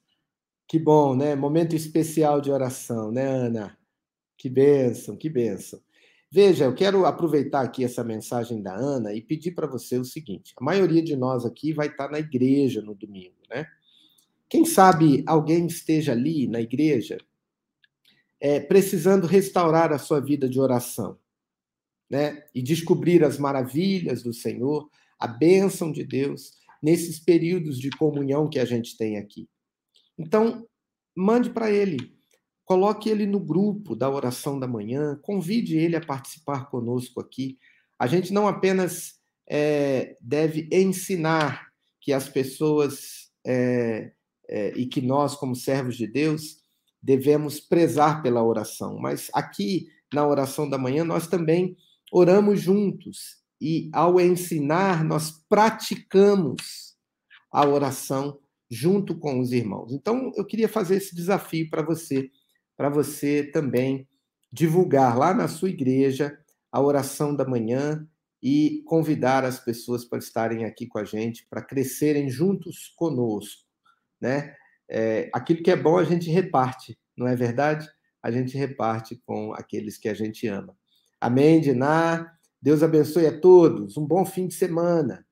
Que 0.72 0.78
bom, 0.78 1.14
né? 1.14 1.34
Momento 1.34 1.76
especial 1.76 2.40
de 2.40 2.50
oração, 2.50 3.12
né, 3.12 3.26
Ana? 3.26 3.76
Que 4.38 4.48
bênção, 4.48 5.14
que 5.14 5.28
bênção. 5.28 5.78
Veja, 6.30 6.64
eu 6.64 6.74
quero 6.74 7.04
aproveitar 7.04 7.60
aqui 7.60 7.84
essa 7.84 8.02
mensagem 8.02 8.62
da 8.62 8.74
Ana 8.74 9.12
e 9.12 9.20
pedir 9.20 9.50
para 9.50 9.66
você 9.66 9.98
o 9.98 10.04
seguinte: 10.06 10.54
a 10.56 10.64
maioria 10.64 11.02
de 11.02 11.14
nós 11.14 11.44
aqui 11.44 11.74
vai 11.74 11.88
estar 11.88 12.10
na 12.10 12.18
igreja 12.18 12.80
no 12.80 12.94
domingo, 12.94 13.36
né? 13.50 13.66
Quem 14.48 14.64
sabe 14.64 15.22
alguém 15.26 15.66
esteja 15.66 16.12
ali 16.12 16.48
na 16.48 16.62
igreja 16.62 17.18
é, 18.40 18.58
precisando 18.58 19.26
restaurar 19.26 19.92
a 19.92 19.98
sua 19.98 20.22
vida 20.22 20.48
de 20.48 20.58
oração, 20.58 21.18
né? 22.08 22.44
E 22.54 22.62
descobrir 22.62 23.22
as 23.24 23.36
maravilhas 23.36 24.22
do 24.22 24.32
Senhor, 24.32 24.88
a 25.18 25.26
bênção 25.26 25.92
de 25.92 26.02
Deus 26.02 26.54
nesses 26.82 27.20
períodos 27.20 27.78
de 27.78 27.90
comunhão 27.90 28.48
que 28.48 28.58
a 28.58 28.64
gente 28.64 28.96
tem 28.96 29.18
aqui. 29.18 29.46
Então, 30.18 30.66
mande 31.16 31.50
para 31.50 31.70
ele, 31.70 32.16
coloque 32.64 33.08
ele 33.08 33.26
no 33.26 33.40
grupo 33.40 33.94
da 33.94 34.08
oração 34.08 34.58
da 34.58 34.66
manhã, 34.66 35.18
convide 35.22 35.76
ele 35.76 35.96
a 35.96 36.04
participar 36.04 36.70
conosco 36.70 37.20
aqui. 37.20 37.58
A 37.98 38.06
gente 38.06 38.32
não 38.32 38.48
apenas 38.48 39.20
é, 39.48 40.16
deve 40.20 40.68
ensinar 40.72 41.68
que 42.00 42.12
as 42.12 42.28
pessoas 42.28 43.30
é, 43.46 44.12
é, 44.48 44.72
e 44.76 44.86
que 44.86 45.00
nós, 45.00 45.34
como 45.34 45.54
servos 45.54 45.96
de 45.96 46.06
Deus, 46.06 46.62
devemos 47.02 47.60
prezar 47.60 48.22
pela 48.22 48.42
oração, 48.42 48.98
mas 48.98 49.30
aqui 49.34 49.88
na 50.12 50.26
oração 50.26 50.68
da 50.68 50.78
manhã 50.78 51.04
nós 51.04 51.26
também 51.26 51.76
oramos 52.12 52.60
juntos. 52.60 53.42
E 53.60 53.90
ao 53.92 54.20
ensinar 54.20 55.04
nós 55.04 55.30
praticamos 55.48 56.96
a 57.50 57.66
oração 57.66 58.38
junto 58.72 59.14
com 59.18 59.38
os 59.38 59.52
irmãos. 59.52 59.92
Então, 59.92 60.32
eu 60.34 60.46
queria 60.46 60.66
fazer 60.66 60.96
esse 60.96 61.14
desafio 61.14 61.68
para 61.68 61.82
você, 61.82 62.30
para 62.74 62.88
você 62.88 63.44
também 63.52 64.08
divulgar 64.50 65.18
lá 65.18 65.34
na 65.34 65.46
sua 65.46 65.68
igreja 65.68 66.38
a 66.72 66.80
oração 66.80 67.36
da 67.36 67.46
manhã 67.46 68.08
e 68.42 68.82
convidar 68.86 69.44
as 69.44 69.60
pessoas 69.60 70.06
para 70.06 70.18
estarem 70.18 70.64
aqui 70.64 70.86
com 70.86 70.98
a 70.98 71.04
gente, 71.04 71.46
para 71.50 71.60
crescerem 71.60 72.30
juntos 72.30 72.88
conosco, 72.96 73.68
né? 74.18 74.56
É, 74.88 75.28
aquilo 75.34 75.62
que 75.62 75.70
é 75.70 75.76
bom 75.76 75.98
a 75.98 76.04
gente 76.04 76.30
reparte, 76.30 76.98
não 77.14 77.28
é 77.28 77.36
verdade? 77.36 77.86
A 78.22 78.30
gente 78.30 78.56
reparte 78.56 79.20
com 79.26 79.52
aqueles 79.52 79.98
que 79.98 80.08
a 80.08 80.14
gente 80.14 80.46
ama. 80.46 80.74
Amém, 81.20 81.60
Diná? 81.60 82.26
Deus 82.60 82.82
abençoe 82.82 83.26
a 83.26 83.38
todos. 83.38 83.98
Um 83.98 84.06
bom 84.06 84.24
fim 84.24 84.46
de 84.46 84.54
semana. 84.54 85.26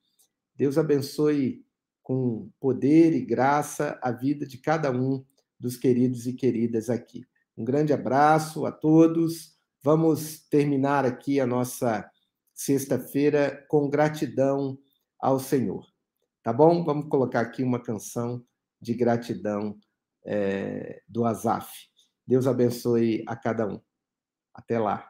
Deus 0.54 0.76
abençoe 0.76 1.64
com 2.10 2.50
poder 2.58 3.14
e 3.14 3.24
graça 3.24 3.96
a 4.02 4.10
vida 4.10 4.44
de 4.44 4.58
cada 4.58 4.90
um 4.90 5.24
dos 5.60 5.76
queridos 5.76 6.26
e 6.26 6.32
queridas 6.32 6.90
aqui. 6.90 7.24
Um 7.56 7.64
grande 7.64 7.92
abraço 7.92 8.66
a 8.66 8.72
todos. 8.72 9.56
Vamos 9.80 10.40
terminar 10.48 11.06
aqui 11.06 11.38
a 11.38 11.46
nossa 11.46 12.10
sexta-feira 12.52 13.64
com 13.68 13.88
gratidão 13.88 14.76
ao 15.20 15.38
Senhor. 15.38 15.86
Tá 16.42 16.52
bom? 16.52 16.82
Vamos 16.82 17.08
colocar 17.08 17.42
aqui 17.42 17.62
uma 17.62 17.80
canção 17.80 18.44
de 18.80 18.92
gratidão 18.92 19.78
é, 20.26 21.02
do 21.06 21.24
Azaf. 21.24 21.72
Deus 22.26 22.48
abençoe 22.48 23.22
a 23.24 23.36
cada 23.36 23.68
um. 23.68 23.80
Até 24.52 24.80
lá. 24.80 25.08